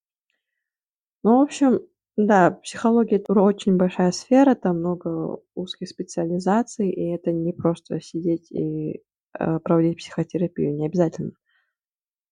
Ну, 1.23 1.39
в 1.39 1.41
общем, 1.41 1.81
да, 2.15 2.51
психология– 2.63 3.15
это 3.17 3.33
очень 3.33 3.75
большая 3.75 4.11
сфера, 4.11 4.55
там 4.55 4.79
много 4.79 5.41
узких 5.53 5.89
специализаций, 5.89 6.89
и 6.89 7.13
это 7.13 7.33
не 7.33 7.51
просто 7.51 7.99
сидеть 7.99 8.49
и 8.53 9.03
э, 9.37 9.59
проводить 9.59 9.97
психотерапию, 9.97 10.73
не 10.73 10.85
обязательно. 10.87 11.33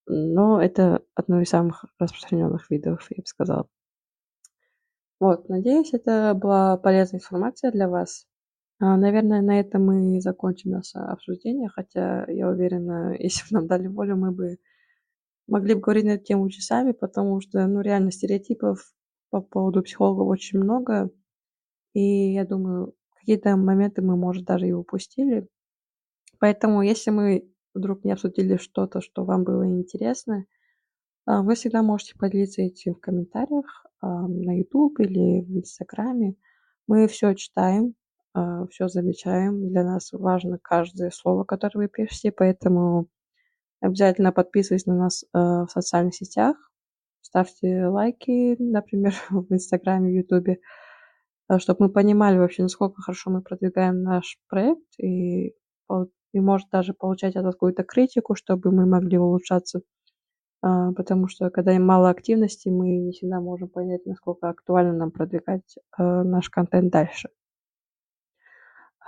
Но 0.06 0.62
это 0.62 1.02
одно 1.14 1.42
из 1.42 1.50
самых 1.50 1.84
распространенных 1.98 2.70
видов, 2.70 3.06
я 3.10 3.20
бы 3.20 3.26
сказала. 3.26 3.68
Вот, 5.20 5.50
надеюсь, 5.50 5.92
это 5.92 6.32
была 6.34 6.78
полезная 6.78 7.20
информация 7.20 7.70
для 7.70 7.88
вас. 7.88 8.26
А, 8.78 8.96
наверное, 8.96 9.40
на 9.40 9.58
этом 9.58 9.86
мы 9.86 10.20
закончим 10.20 10.72
наше 10.72 10.98
обсуждение, 10.98 11.68
хотя 11.68 12.26
я 12.30 12.48
уверена, 12.48 13.16
если 13.18 13.42
бы 13.42 13.60
нам 13.60 13.66
дали 13.66 13.86
волю, 13.86 14.16
мы 14.16 14.32
бы 14.32 14.58
могли 15.46 15.74
бы 15.74 15.80
говорить 15.80 16.04
на 16.04 16.10
эту 16.10 16.24
тему 16.24 16.50
часами, 16.50 16.92
потому 16.92 17.40
что, 17.40 17.66
ну, 17.66 17.80
реально 17.80 18.10
стереотипов 18.10 18.92
по 19.30 19.40
поводу 19.40 19.82
психологов 19.82 20.28
очень 20.28 20.58
много, 20.58 21.10
и 21.94 22.32
я 22.32 22.44
думаю, 22.44 22.94
какие-то 23.18 23.56
моменты 23.56 24.02
мы, 24.02 24.16
может, 24.16 24.44
даже 24.44 24.68
и 24.68 24.72
упустили. 24.72 25.48
Поэтому, 26.38 26.82
если 26.82 27.10
мы 27.10 27.50
вдруг 27.74 28.04
не 28.04 28.12
обсудили 28.12 28.56
что-то, 28.56 29.00
что 29.00 29.24
вам 29.24 29.44
было 29.44 29.66
интересно, 29.66 30.46
а, 31.26 31.42
вы 31.42 31.54
всегда 31.54 31.82
можете 31.82 32.14
поделиться 32.18 32.62
этим 32.62 32.94
в 32.94 33.00
комментариях 33.00 33.86
на 34.02 34.56
YouTube 34.56 35.00
или 35.00 35.40
в 35.42 35.58
Инстаграме. 35.58 36.36
Мы 36.86 37.08
все 37.08 37.34
читаем, 37.34 37.94
все 38.70 38.88
замечаем. 38.88 39.68
Для 39.68 39.84
нас 39.84 40.12
важно 40.12 40.58
каждое 40.58 41.10
слово, 41.10 41.44
которое 41.44 41.80
вы 41.80 41.88
пишете, 41.88 42.32
поэтому 42.32 43.08
обязательно 43.80 44.32
подписывайтесь 44.32 44.86
на 44.86 44.96
нас 44.96 45.24
а, 45.32 45.66
в 45.66 45.70
социальных 45.70 46.14
сетях, 46.14 46.56
ставьте 47.20 47.86
лайки, 47.86 48.56
например, 48.58 49.14
в 49.30 49.52
Инстаграме, 49.52 50.14
Ютубе. 50.14 50.58
чтобы 51.58 51.86
мы 51.86 51.92
понимали 51.92 52.38
вообще, 52.38 52.62
насколько 52.62 53.02
хорошо 53.02 53.30
мы 53.30 53.42
продвигаем 53.42 54.02
наш 54.02 54.38
проект 54.48 54.98
и, 54.98 55.54
и 56.32 56.40
может 56.40 56.68
даже 56.70 56.94
получать 56.94 57.34
какую-то 57.34 57.84
критику, 57.84 58.34
чтобы 58.34 58.72
мы 58.72 58.86
могли 58.86 59.18
улучшаться. 59.18 59.82
А, 60.62 60.92
потому 60.92 61.28
что 61.28 61.50
когда 61.50 61.78
мало 61.78 62.10
активности, 62.10 62.68
мы 62.68 62.98
не 62.98 63.12
всегда 63.12 63.40
можем 63.40 63.68
понять, 63.68 64.06
насколько 64.06 64.48
актуально 64.48 64.92
нам 64.94 65.10
продвигать 65.10 65.76
наш 65.98 66.50
контент 66.50 66.90
дальше. 66.92 67.28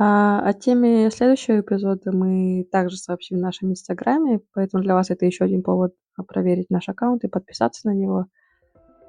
А 0.01 0.41
о 0.41 0.53
теме 0.53 1.11
следующего 1.11 1.61
эпизода 1.61 2.13
мы 2.13 2.65
также 2.71 2.97
сообщим 2.97 3.39
в 3.39 3.41
нашем 3.41 3.71
инстаграме, 3.71 4.41
поэтому 4.55 4.83
для 4.83 4.95
вас 4.95 5.11
это 5.11 5.27
еще 5.27 5.45
один 5.45 5.63
повод 5.65 5.93
проверить 6.29 6.71
наш 6.71 6.89
аккаунт 6.89 7.25
и 7.25 7.29
подписаться 7.29 7.89
на 7.89 7.95
него. 7.95 8.27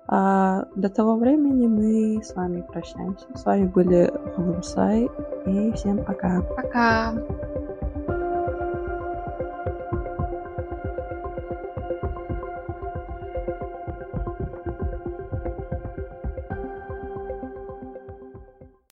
А 0.08 0.65
до 0.75 0.89
того 0.89 1.17
времени 1.17 1.67
мы 1.67 2.23
с 2.23 2.34
вами 2.34 2.65
прощаемся. 2.67 3.28
С 3.36 3.45
вами 3.45 3.67
были 3.67 4.12
Гумсай 4.36 5.08
и 5.45 5.71
всем 5.73 6.04
пока. 6.04 6.41
Пока. 6.41 7.13